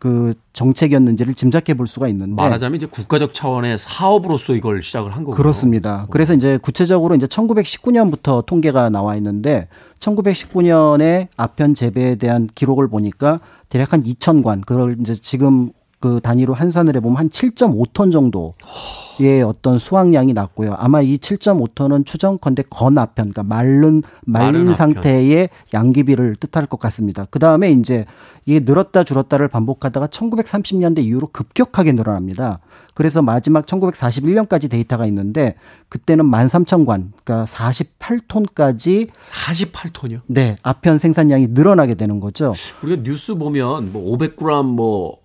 그 0.00 0.34
정책이었는지를 0.52 1.34
짐작해 1.34 1.74
볼 1.74 1.86
수가 1.86 2.08
있는데 2.08 2.34
말하자면 2.34 2.76
이제 2.76 2.86
국가적 2.86 3.32
차원의 3.32 3.78
사업으로서 3.78 4.54
이걸 4.54 4.82
시작을 4.82 5.12
한 5.12 5.24
거고요. 5.24 5.36
그렇습니다. 5.36 6.06
그래서 6.10 6.34
이제 6.34 6.58
구체적으로 6.60 7.14
이제 7.14 7.26
1919년부터 7.26 8.44
통계가 8.44 8.90
나와 8.90 9.16
있는데 9.16 9.68
1919년에 10.00 11.28
아편 11.36 11.74
재배에 11.74 12.16
대한 12.16 12.48
기록을 12.54 12.88
보니까 12.88 13.40
대략 13.68 13.92
한 13.92 14.02
2,000관, 14.02 14.64
그걸 14.64 14.96
이제 15.00 15.16
지금 15.20 15.70
그 16.00 16.20
단위로 16.22 16.54
환산을 16.54 16.94
해보면 16.96 17.16
한 17.16 17.28
7.5톤 17.28 18.12
정도의 18.12 19.42
어떤 19.42 19.78
수확량이 19.78 20.32
났고요. 20.32 20.74
아마 20.78 21.02
이 21.02 21.18
7.5톤은 21.18 22.06
추정컨대 22.06 22.64
건아편, 22.70 23.32
그러니까 23.32 23.42
마른 23.42 24.02
말린 24.24 24.62
아편. 24.62 24.74
상태의 24.74 25.48
양귀비를 25.74 26.36
뜻할 26.36 26.66
것 26.66 26.78
같습니다. 26.78 27.26
그 27.30 27.40
다음에 27.40 27.72
이제 27.72 28.04
이게 28.46 28.60
늘었다 28.60 29.02
줄었다를 29.02 29.48
반복하다가 29.48 30.06
1930년대 30.06 31.04
이후로 31.04 31.30
급격하게 31.32 31.92
늘어납니다. 31.92 32.60
그래서 32.94 33.20
마지막 33.20 33.66
1941년까지 33.66 34.70
데이터가 34.70 35.06
있는데 35.06 35.56
그때는 35.88 36.24
13,000관, 36.24 37.10
그러니까 37.24 37.44
48톤까지 37.44 39.08
48톤이요? 39.22 40.20
네, 40.26 40.56
아편 40.62 40.98
생산량이 40.98 41.48
늘어나게 41.48 41.94
되는 41.94 42.20
거죠. 42.20 42.54
우리가 42.82 43.02
뉴스 43.02 43.34
보면 43.34 43.92
뭐 43.92 44.16
500g 44.16 44.64
뭐 44.64 45.18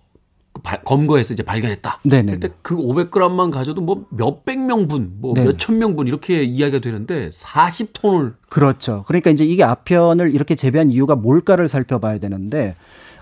발- 0.62 0.82
검거해서 0.84 1.34
이제 1.34 1.42
발견했다. 1.42 2.00
네네. 2.04 2.32
그때 2.34 2.48
그 2.62 2.76
500g만 2.76 3.50
가져도 3.50 3.80
뭐 3.80 4.06
몇백 4.10 4.58
명분, 4.60 5.14
뭐 5.18 5.34
네네. 5.34 5.48
몇천 5.48 5.78
명분 5.78 6.06
이렇게 6.06 6.42
이야기가 6.42 6.80
되는데 6.80 7.30
40톤을 7.30 8.34
그렇죠. 8.48 9.04
그러니까 9.06 9.30
이제 9.30 9.44
이게 9.44 9.64
아편을 9.64 10.34
이렇게 10.34 10.54
재배한 10.54 10.90
이유가 10.92 11.16
뭘까를 11.16 11.68
살펴봐야 11.68 12.18
되는데 12.18 12.76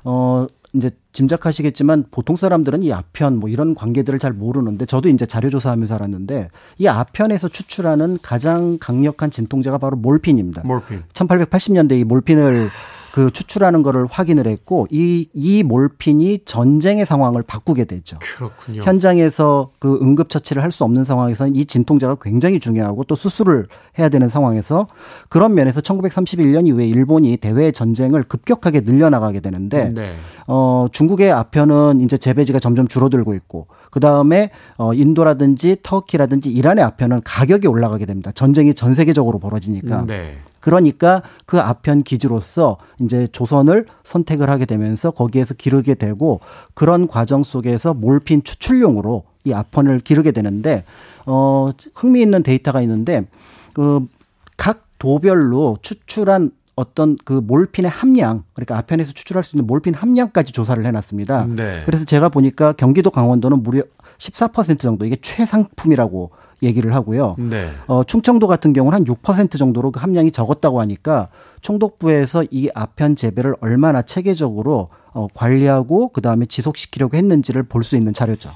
어 0.05 0.47
이제 0.75 0.91
짐작하시겠지만 1.13 2.07
보통 2.11 2.37
사람들은 2.37 2.83
이 2.83 2.93
아편 2.93 3.39
뭐 3.39 3.49
이런 3.51 3.75
관계들을 3.75 4.19
잘 4.19 4.33
모르는데 4.33 4.87
저도 4.87 5.09
이제 5.11 5.27
자료 5.27 5.51
조사하면서 5.51 5.95
알았는데 5.95 6.49
이 6.79 6.87
아편에서 6.87 7.49
추출하는 7.49 8.19
가장 8.23 8.79
강력한 8.81 9.31
진통제가 9.31 9.79
바로 9.79 9.97
몰핀입니다. 9.97 10.63
몰핀. 10.65 11.03
1880년대 11.13 11.99
이 12.01 12.05
몰핀을 12.05 12.71
그 13.13 13.31
추출하는 13.31 13.83
거를 13.83 14.07
확인을 14.11 14.47
했고 14.47 14.87
이 14.91 15.29
이 15.35 15.63
몰핀이 15.63 16.41
전쟁의 16.45 17.07
상황을 17.07 17.43
바꾸게 17.43 17.85
되죠. 17.85 18.19
그렇군요. 18.21 18.83
현장에서 18.83 19.71
그 19.79 19.99
응급 20.03 20.31
처치를 20.31 20.63
할 20.63 20.73
수 20.73 20.85
없는 20.85 21.05
상황에서는 21.05 21.55
이 21.55 21.67
진통제가 21.67 22.17
굉장히 22.23 22.59
중요하고 22.59 23.05
또 23.05 23.15
수술을 23.15 23.67
해야 23.99 24.09
되는 24.09 24.31
상황에서 24.31 24.87
그런 25.29 25.55
면에서 25.55 25.83
1931년 25.83 26.67
이후에 26.67 26.87
일본이 26.87 27.37
대외 27.37 27.73
전쟁을 27.73 28.23
급격하게 28.23 28.81
늘려나가게 28.81 29.41
되는데 29.41 29.91
네. 29.91 30.15
어 30.47 30.87
중국의 30.91 31.31
아편은 31.31 32.01
이제 32.01 32.17
재배지가 32.17 32.59
점점 32.59 32.89
줄어들고 32.89 33.35
있고 33.35 33.67
그 33.91 34.01
다음에 34.01 34.51
어 34.79 34.95
인도라든지 34.95 35.77
터키라든지 35.83 36.51
이란의 36.51 36.83
아편은 36.85 37.21
가격이 37.25 37.67
올라가게 37.69 38.07
됩니다. 38.07 38.33
전쟁이 38.35 38.73
전 38.75 38.95
세계적으로 38.95 39.39
벌어지니까. 39.39 40.07
네. 40.07 40.37
그러니까 40.63 41.23
그 41.45 41.61
아편 41.61 42.03
기지로서 42.05 42.79
이제 43.01 43.29
조선을 43.33 43.87
선택을 44.05 44.49
하게 44.49 44.65
되면서 44.65 45.11
거기에서 45.11 45.55
기르게 45.55 45.95
되고 45.95 46.41
그런 46.73 47.09
과정 47.09 47.43
속에서 47.43 47.93
몰핀 47.93 48.45
추출용으로 48.45 49.25
이 49.45 49.53
아편을 49.53 50.01
기르게 50.01 50.31
되는데 50.31 50.85
어 51.27 51.73
흥미있는 51.97 52.45
데이터가 52.45 52.81
있는데 52.83 53.27
그각 53.75 54.85
도별로 55.01 55.79
추출한 55.83 56.53
어떤 56.77 57.19
그 57.25 57.33
몰핀의 57.33 57.91
함량 57.91 58.45
그러니까 58.55 58.79
아편에서 58.79 59.13
추출할 59.13 59.43
수 59.43 59.57
있는 59.57 59.67
몰핀 59.67 59.95
함량까지 59.95 60.53
조사를 60.53 60.87
해놨습니다. 60.87 61.47
네. 61.57 61.83
그래서 61.85 62.05
제가 62.05 62.29
보니까 62.29 62.73
경기도 62.73 63.11
강원도는 63.11 63.65
무려 63.65 63.83
14% 64.19 64.79
정도 64.79 65.05
이게 65.05 65.17
최상품이라고 65.21 66.31
얘기를 66.63 66.95
하고요. 66.95 67.37
네. 67.39 67.71
어, 67.87 68.05
충청도 68.05 68.47
같은 68.47 68.73
경우는 68.73 68.97
한 68.97 69.05
6% 69.05 69.59
정도로 69.59 69.91
그 69.91 70.01
함량이 70.01 70.31
적었다고 70.33 70.81
하니까 70.81 71.29
총독부에서 71.61 72.45
이 72.51 72.69
아편 72.75 73.17
재배를 73.17 73.57
얼마나 73.61 74.03
체계적으로 74.03 74.91
어, 75.13 75.27
관리하고 75.35 76.09
그 76.11 76.21
다음에 76.21 76.47
지속시키려고 76.47 77.17
했는지를 77.17 77.65
볼 77.65 77.83
수 77.83 77.97
있는 77.97 78.13
자료죠. 78.15 78.51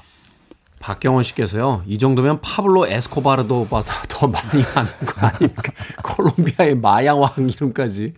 박경원 0.79 1.23
씨께서요. 1.23 1.81
이 1.87 1.97
정도면 1.97 2.39
파블로 2.41 2.87
에스코바르도보다 2.87 3.93
더 4.07 4.27
많이 4.27 4.61
하는 4.61 4.89
거 5.05 5.25
아닙니까? 5.27 5.71
콜롬비아의 6.03 6.75
마양왕 6.75 7.31
이름까지 7.37 8.13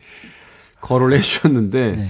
거론을 0.82 1.18
해주셨는데 1.18 1.96
네. 1.96 2.10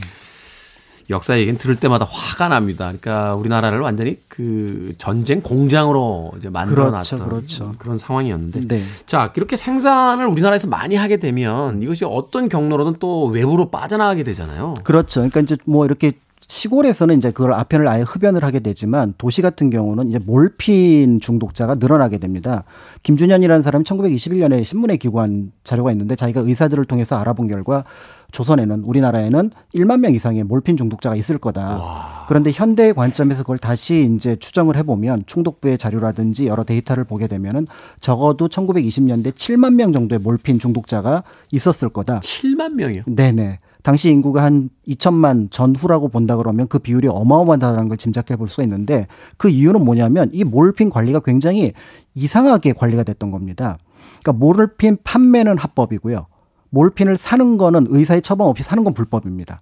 역사 1.09 1.37
얘기는 1.39 1.57
들을 1.57 1.75
때마다 1.75 2.05
화가 2.09 2.49
납니다. 2.49 2.85
그러니까 2.85 3.35
우리나라를 3.35 3.79
완전히 3.79 4.17
그 4.27 4.93
전쟁 4.97 5.41
공장으로 5.41 6.33
이제 6.37 6.49
만들어놨던 6.49 7.19
그렇죠, 7.19 7.29
그렇죠. 7.29 7.75
그런 7.79 7.97
상황이었는데 7.97 8.67
네. 8.67 8.81
자 9.05 9.33
이렇게 9.35 9.55
생산을 9.55 10.27
우리나라에서 10.27 10.67
많이 10.67 10.95
하게 10.95 11.17
되면 11.17 11.81
이것이 11.81 12.05
어떤 12.05 12.47
경로로든 12.47 12.95
또 12.99 13.25
외부로 13.25 13.69
빠져나가게 13.69 14.23
되잖아요. 14.23 14.75
그렇죠. 14.83 15.21
그러니까 15.21 15.41
이제 15.41 15.57
뭐 15.65 15.85
이렇게 15.85 16.13
시골에서는 16.49 17.15
이제 17.17 17.31
그걸 17.31 17.53
아편을 17.53 17.87
아예 17.87 18.01
흡연을 18.01 18.43
하게 18.43 18.59
되지만 18.59 19.13
도시 19.19 19.43
같은 19.43 19.69
경우는 19.69 20.09
이제 20.09 20.19
몰핀 20.19 21.19
중독자가 21.19 21.75
늘어나게 21.75 22.17
됩니다. 22.17 22.63
김준현이라는 23.03 23.61
사람이 23.61 23.85
1921년에 23.85 24.65
신문에 24.65 24.97
기고한 24.97 25.51
자료가 25.63 25.91
있는데 25.91 26.15
자기가 26.15 26.41
의사들을 26.41 26.85
통해서 26.85 27.17
알아본 27.17 27.47
결과 27.47 27.83
조선에는 28.31 28.83
우리나라에는 28.83 29.51
1만 29.75 29.99
명 29.99 30.13
이상의 30.13 30.43
몰핀 30.43 30.77
중독자가 30.77 31.15
있을 31.15 31.37
거다. 31.37 32.25
그런데 32.27 32.51
현대의 32.51 32.93
관점에서 32.93 33.43
그걸 33.43 33.57
다시 33.57 34.11
이제 34.15 34.35
추정을 34.35 34.75
해보면 34.77 35.23
총독부의 35.25 35.77
자료라든지 35.77 36.47
여러 36.47 36.63
데이터를 36.63 37.03
보게 37.03 37.27
되면은 37.27 37.67
적어도 37.99 38.47
1920년대 38.47 39.31
7만 39.31 39.73
명 39.73 39.91
정도의 39.93 40.19
몰핀 40.19 40.59
중독자가 40.59 41.23
있었을 41.51 41.89
거다. 41.89 42.19
7만 42.19 42.73
명이요. 42.73 43.03
네네. 43.07 43.59
당시 43.81 44.09
인구가 44.11 44.43
한 44.43 44.69
2천만 44.87 45.49
전후라고 45.49 46.09
본다 46.09 46.35
그러면 46.35 46.67
그 46.67 46.79
비율이 46.79 47.07
어마어마하다는 47.07 47.87
걸 47.87 47.97
짐작해 47.97 48.35
볼 48.35 48.49
수가 48.49 48.63
있는데 48.63 49.07
그 49.37 49.49
이유는 49.49 49.83
뭐냐면 49.83 50.29
이 50.33 50.43
몰핀 50.43 50.89
관리가 50.89 51.21
굉장히 51.21 51.73
이상하게 52.13 52.73
관리가 52.73 53.03
됐던 53.03 53.31
겁니다. 53.31 53.77
그러니까 54.21 54.33
몰핀 54.33 54.97
판매는 55.03 55.57
합법이고요. 55.57 56.27
몰핀을 56.69 57.17
사는 57.17 57.57
거는 57.57 57.87
의사의 57.89 58.21
처방 58.21 58.47
없이 58.47 58.63
사는 58.63 58.83
건 58.83 58.93
불법입니다. 58.93 59.61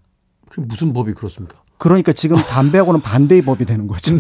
그 0.50 0.62
무슨 0.62 0.94
법이 0.94 1.14
그렇습니까? 1.14 1.62
그러니까 1.78 2.14
지금 2.14 2.38
담배하고는 2.38 3.02
반대의 3.02 3.42
법이 3.44 3.66
되는 3.66 3.88
거죠. 3.88 4.18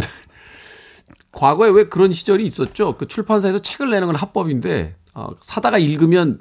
과거에 1.32 1.70
왜 1.70 1.86
그런 1.86 2.14
시절이 2.14 2.46
있었죠? 2.46 2.98
그 2.98 3.08
출판사에서 3.08 3.60
책을 3.60 3.90
내는 3.90 4.08
건 4.08 4.16
합법인데 4.16 4.96
어, 5.14 5.28
사다가 5.42 5.78
읽으면 5.78 6.40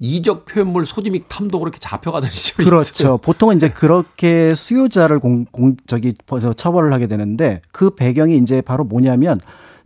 이적 0.00 0.44
표현물 0.44 0.86
소지 0.86 1.10
및 1.10 1.24
탐독으로 1.28 1.68
이렇게 1.68 1.78
잡혀가던 1.80 2.30
시절이 2.30 2.68
그렇죠. 2.68 3.04
있어요. 3.04 3.18
보통은 3.18 3.56
이제 3.56 3.70
그렇게 3.70 4.54
수요자를 4.54 5.18
공, 5.18 5.44
공 5.46 5.76
저기 5.86 6.14
저 6.40 6.52
처벌을 6.52 6.92
하게 6.92 7.06
되는데 7.06 7.62
그 7.72 7.90
배경이 7.90 8.36
이제 8.36 8.60
바로 8.60 8.84
뭐냐면 8.84 9.40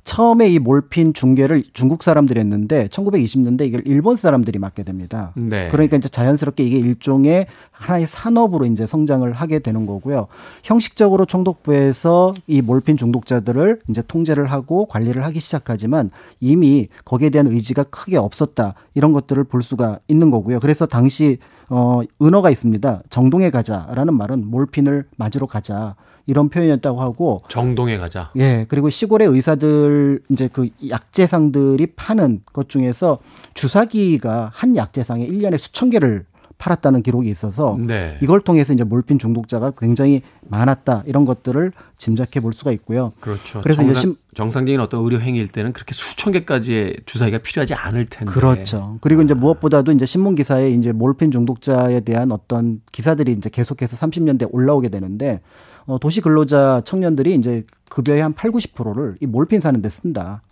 처음에 0.05 0.49
이 0.49 0.59
몰핀 0.59 1.15
중계를 1.15 1.63
중국 1.73 2.03
사람들이 2.03 2.41
했는데 2.41 2.89
1920년대 2.89 3.67
이걸 3.67 3.83
일본 3.85 4.17
사람들이 4.17 4.59
맡게 4.59 4.83
됩니다. 4.83 5.33
네. 5.37 5.69
그러니까 5.71 5.97
이제 5.97 6.09
자연스럽게 6.09 6.65
이게 6.65 6.79
일종의 6.79 7.47
하나의 7.71 8.07
산업으로 8.07 8.67
이제 8.67 8.85
성장을 8.85 9.31
하게 9.33 9.61
되는 9.61 9.87
거고요. 9.87 10.27
형식적으로 10.65 11.25
총독부에서 11.25 12.35
이 12.49 12.63
몰핀 12.63 12.97
중독자들을 12.97 13.81
이제 13.89 14.03
통제를 14.07 14.47
하고 14.47 14.87
관리를 14.87 15.25
하기 15.25 15.39
시작하지만 15.39 16.11
이미 16.41 16.89
거기에 17.05 17.31
대한 17.31 17.47
의지가 17.47 17.85
크게 17.85 18.17
없었다. 18.17 18.75
이런 18.95 19.13
것들을 19.13 19.45
볼 19.45 19.63
수가 19.63 20.01
있는 20.09 20.31
거고요. 20.31 20.59
그래서 20.59 20.87
당시 20.87 21.39
어 21.69 22.01
은어가 22.21 22.51
있습니다. 22.51 23.03
정동에 23.09 23.51
가자라는 23.51 24.15
말은 24.15 24.51
몰핀을 24.51 25.07
맞으러 25.17 25.47
가자. 25.47 25.95
이런 26.27 26.49
표현이었다고 26.49 27.01
하고 27.01 27.41
정동에 27.49 27.99
가자. 27.99 28.31
예, 28.37 28.67
그리고 28.69 28.91
시골의 28.91 29.29
의사들 29.29 30.21
이제 30.29 30.49
그 30.53 30.69
약재상들이 30.89 31.87
파는 31.97 32.43
것 32.53 32.69
중에서 32.69 33.19
주사기가 33.55 34.51
한 34.53 34.77
약재상에 34.77 35.27
1년에 35.27 35.59
수천 35.59 35.91
개를 35.91 36.25
팔았다는 36.63 37.03
기록이 37.03 37.29
있어서 37.29 37.77
네. 37.81 38.19
이걸 38.23 38.41
통해서 38.41 38.73
이제 38.73 38.85
몰핀 38.85 39.19
중독자가 39.19 39.73
굉장히 39.77 40.23
많았다 40.43 41.03
이런 41.07 41.25
것들을 41.25 41.73
짐작해 41.97 42.39
볼 42.39 42.53
수가 42.53 42.71
있고요. 42.71 43.13
그렇죠. 43.19 43.61
그래서 43.63 43.83
이제 43.83 43.95
정상, 43.95 44.01
심, 44.01 44.17
정상적인 44.35 44.79
어떤 44.79 45.03
의료 45.03 45.19
행위일 45.19 45.49
때는 45.49 45.73
그렇게 45.73 45.93
수천 45.93 46.33
개까지의 46.33 46.99
주사기가 47.05 47.39
필요하지 47.39 47.75
않을 47.75 48.07
텐데. 48.07 48.33
그렇죠. 48.33 48.99
그리고 49.01 49.23
이제 49.23 49.35
무엇보다도 49.35 49.91
이제 49.91 50.07
신문 50.07 50.37
기사에 50.37 50.71
이제 50.71 50.93
몰핀 50.93 51.33
중독자에 51.33 52.01
대한 52.01 52.31
어떤 52.31 52.81
기사들이 52.93 53.33
이제 53.33 53.51
계속해서 53.51 53.97
30년대 53.97 54.49
올라오게 54.53 54.89
되는데 54.89 55.41
어, 55.87 55.99
도시 55.99 56.21
근로자 56.21 56.83
청년들이 56.85 57.35
이제 57.35 57.65
급여의 57.91 58.23
한 58.23 58.33
8, 58.33 58.51
90%를 58.51 59.17
이 59.21 59.27
몰핀 59.27 59.61
사는 59.61 59.81
데 59.83 59.89
쓴다. 59.89 60.43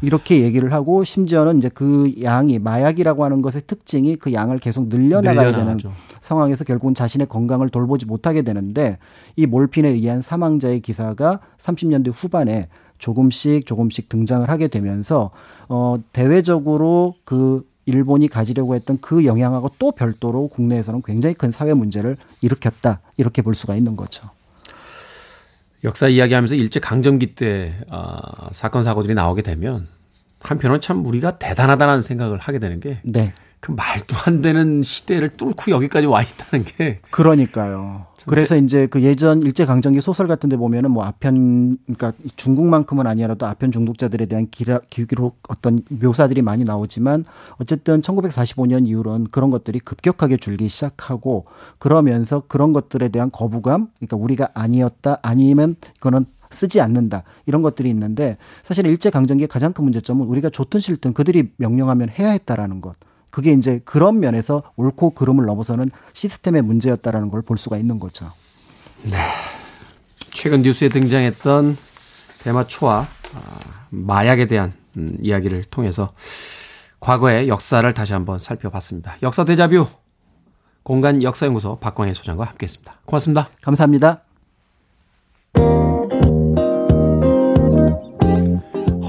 이렇게 0.00 0.42
얘기를 0.42 0.72
하고 0.72 1.02
심지어는 1.02 1.58
이제 1.58 1.68
그 1.68 2.14
양이 2.22 2.58
마약이라고 2.58 3.24
하는 3.24 3.42
것의 3.42 3.62
특징이 3.66 4.16
그 4.16 4.32
양을 4.32 4.58
계속 4.60 4.88
늘려나가야 4.88 5.50
늘려나가죠. 5.50 5.88
되는 5.88 5.96
상황에서 6.20 6.64
결국은 6.64 6.94
자신의 6.94 7.28
건강을 7.28 7.70
돌보지 7.70 8.06
못하게 8.06 8.42
되는데 8.42 8.98
이 9.34 9.46
몰핀에 9.46 9.88
의한 9.88 10.22
사망자의 10.22 10.80
기사가 10.80 11.40
30년대 11.58 12.12
후반에 12.14 12.68
조금씩 12.98 13.66
조금씩 13.66 14.08
등장을 14.08 14.48
하게 14.48 14.68
되면서 14.68 15.30
어 15.68 15.98
대외적으로 16.12 17.14
그 17.24 17.66
일본이 17.86 18.28
가지려고 18.28 18.74
했던 18.74 18.98
그 19.00 19.24
영향하고 19.24 19.70
또 19.78 19.92
별도로 19.92 20.48
국내에서는 20.48 21.02
굉장히 21.02 21.34
큰 21.34 21.50
사회 21.50 21.74
문제를 21.74 22.16
일으켰다 22.40 23.00
이렇게 23.18 23.42
볼 23.42 23.54
수가 23.54 23.76
있는 23.76 23.96
거죠. 23.96 24.30
역사 25.84 26.08
이야기하면서 26.08 26.54
일제 26.54 26.80
강점기 26.80 27.34
때 27.34 27.76
어, 27.88 28.48
사건 28.52 28.82
사고들이 28.82 29.14
나오게 29.14 29.42
되면 29.42 29.86
한편으로는 30.40 30.80
참 30.80 31.04
우리가 31.04 31.38
대단하다는 31.38 32.00
생각을 32.02 32.38
하게 32.38 32.58
되는 32.58 32.80
게그 32.80 33.00
네. 33.04 33.34
말도 33.68 34.16
안 34.24 34.40
되는 34.40 34.82
시대를 34.82 35.30
뚫고 35.30 35.70
여기까지 35.70 36.06
와 36.06 36.22
있다는 36.22 36.64
게 36.64 36.98
그러니까요. 37.10 38.06
그래서 38.28 38.56
이제 38.56 38.86
그 38.86 39.02
예전 39.02 39.42
일제 39.42 39.64
강점기 39.64 40.00
소설 40.00 40.28
같은 40.28 40.48
데 40.48 40.56
보면은 40.56 40.90
뭐 40.90 41.04
아편 41.04 41.78
그러니까 41.84 42.12
중국만큼은 42.36 43.06
아니라도 43.06 43.46
아편 43.46 43.72
중독자들에 43.72 44.26
대한 44.26 44.48
기라, 44.50 44.80
기록 44.90 45.38
어떤 45.48 45.80
묘사들이 45.88 46.42
많이 46.42 46.64
나오지만 46.64 47.24
어쨌든 47.56 48.00
1945년 48.00 48.86
이후로는 48.86 49.28
그런 49.30 49.50
것들이 49.50 49.80
급격하게 49.80 50.36
줄기 50.36 50.68
시작하고 50.68 51.46
그러면서 51.78 52.42
그런 52.46 52.72
것들에 52.72 53.08
대한 53.08 53.30
거부감 53.30 53.88
그러니까 53.98 54.16
우리가 54.16 54.50
아니었다 54.54 55.18
아니면 55.22 55.76
이거는 55.96 56.26
쓰지 56.50 56.80
않는다 56.80 57.24
이런 57.46 57.62
것들이 57.62 57.90
있는데 57.90 58.36
사실 58.62 58.86
일제 58.86 59.10
강점기의 59.10 59.48
가장 59.48 59.72
큰 59.72 59.84
문제점은 59.84 60.26
우리가 60.26 60.50
좋든 60.50 60.80
싫든 60.80 61.12
그들이 61.12 61.50
명령하면 61.56 62.08
해야 62.10 62.30
했다라는 62.30 62.80
것. 62.80 62.96
그게 63.30 63.52
이제 63.52 63.80
그런 63.84 64.20
면에서 64.20 64.62
옳고 64.76 65.10
그름을 65.10 65.44
넘어서는 65.46 65.90
시스템의 66.12 66.62
문제였다라는 66.62 67.28
걸 67.30 67.42
볼 67.42 67.56
수가 67.58 67.76
있는 67.78 67.98
거죠. 67.98 68.30
최근 70.30 70.62
뉴스에 70.62 70.88
등장했던 70.88 71.76
대마 72.42 72.66
초와 72.66 73.06
아, 73.34 73.58
마약에 73.90 74.46
대한 74.46 74.72
음, 74.96 75.16
이야기를 75.22 75.64
통해서 75.64 76.12
과거의 77.00 77.48
역사를 77.48 77.92
다시 77.94 78.12
한번 78.12 78.38
살펴봤습니다. 78.38 79.16
역사 79.22 79.44
대자뷰 79.44 79.86
공간 80.82 81.22
역사연구소 81.22 81.76
박광일 81.76 82.14
소장과 82.14 82.44
함께했습니다. 82.44 83.00
고맙습니다. 83.04 83.48
감사합니다. 83.62 84.22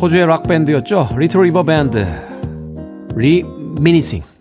호주의 0.01 0.25
락 0.25 0.43
밴드였죠. 0.43 1.09
리틀 1.17 1.43
리버 1.43 1.63
밴드 1.63 2.05
리 3.15 3.43
미 3.79 4.38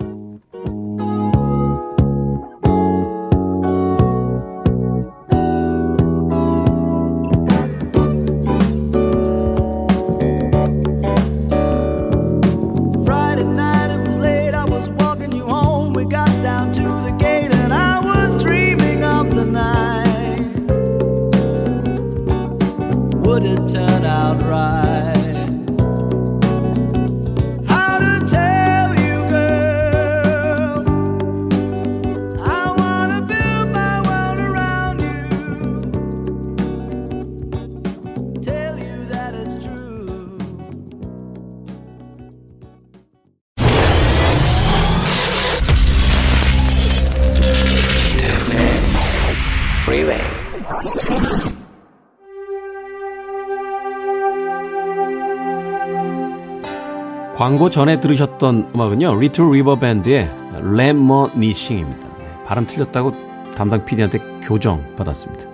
광고 57.39 57.71
전에 57.71 58.01
들으셨던 58.01 58.73
음악은요. 58.75 59.21
리틀 59.21 59.53
리버 59.53 59.77
밴드의 59.77 60.29
Reminiscing입니다. 60.61 62.19
네, 62.19 62.45
발음 62.45 62.67
틀렸다고 62.67 63.13
담당 63.55 63.85
PD한테 63.85 64.19
교정 64.43 64.85
받았습니다. 64.97 65.47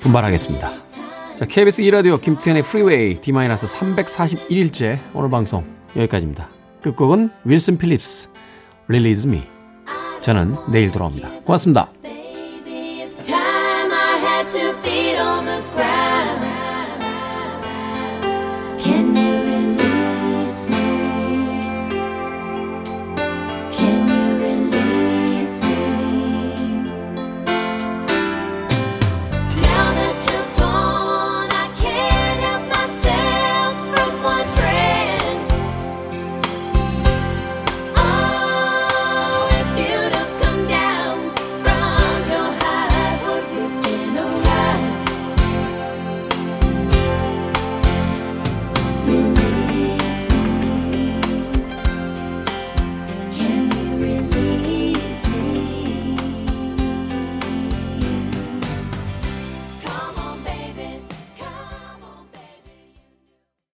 분발하겠습니다. 0.00 0.68
자, 1.36 1.46
KBS 1.46 1.82
2라디오 1.82 2.20
김태훈의 2.20 2.64
프리웨이 2.64 3.20
D-341일째 3.20 4.98
오늘 5.14 5.30
방송 5.30 5.64
여기까지입니다. 5.94 6.48
끝곡은 6.82 7.30
윌슨 7.44 7.78
필립스, 7.78 8.28
Release 8.88 9.30
Me. 9.30 9.44
저는 10.20 10.56
내일 10.72 10.90
돌아옵니다. 10.90 11.30
고맙습니다. 11.44 11.88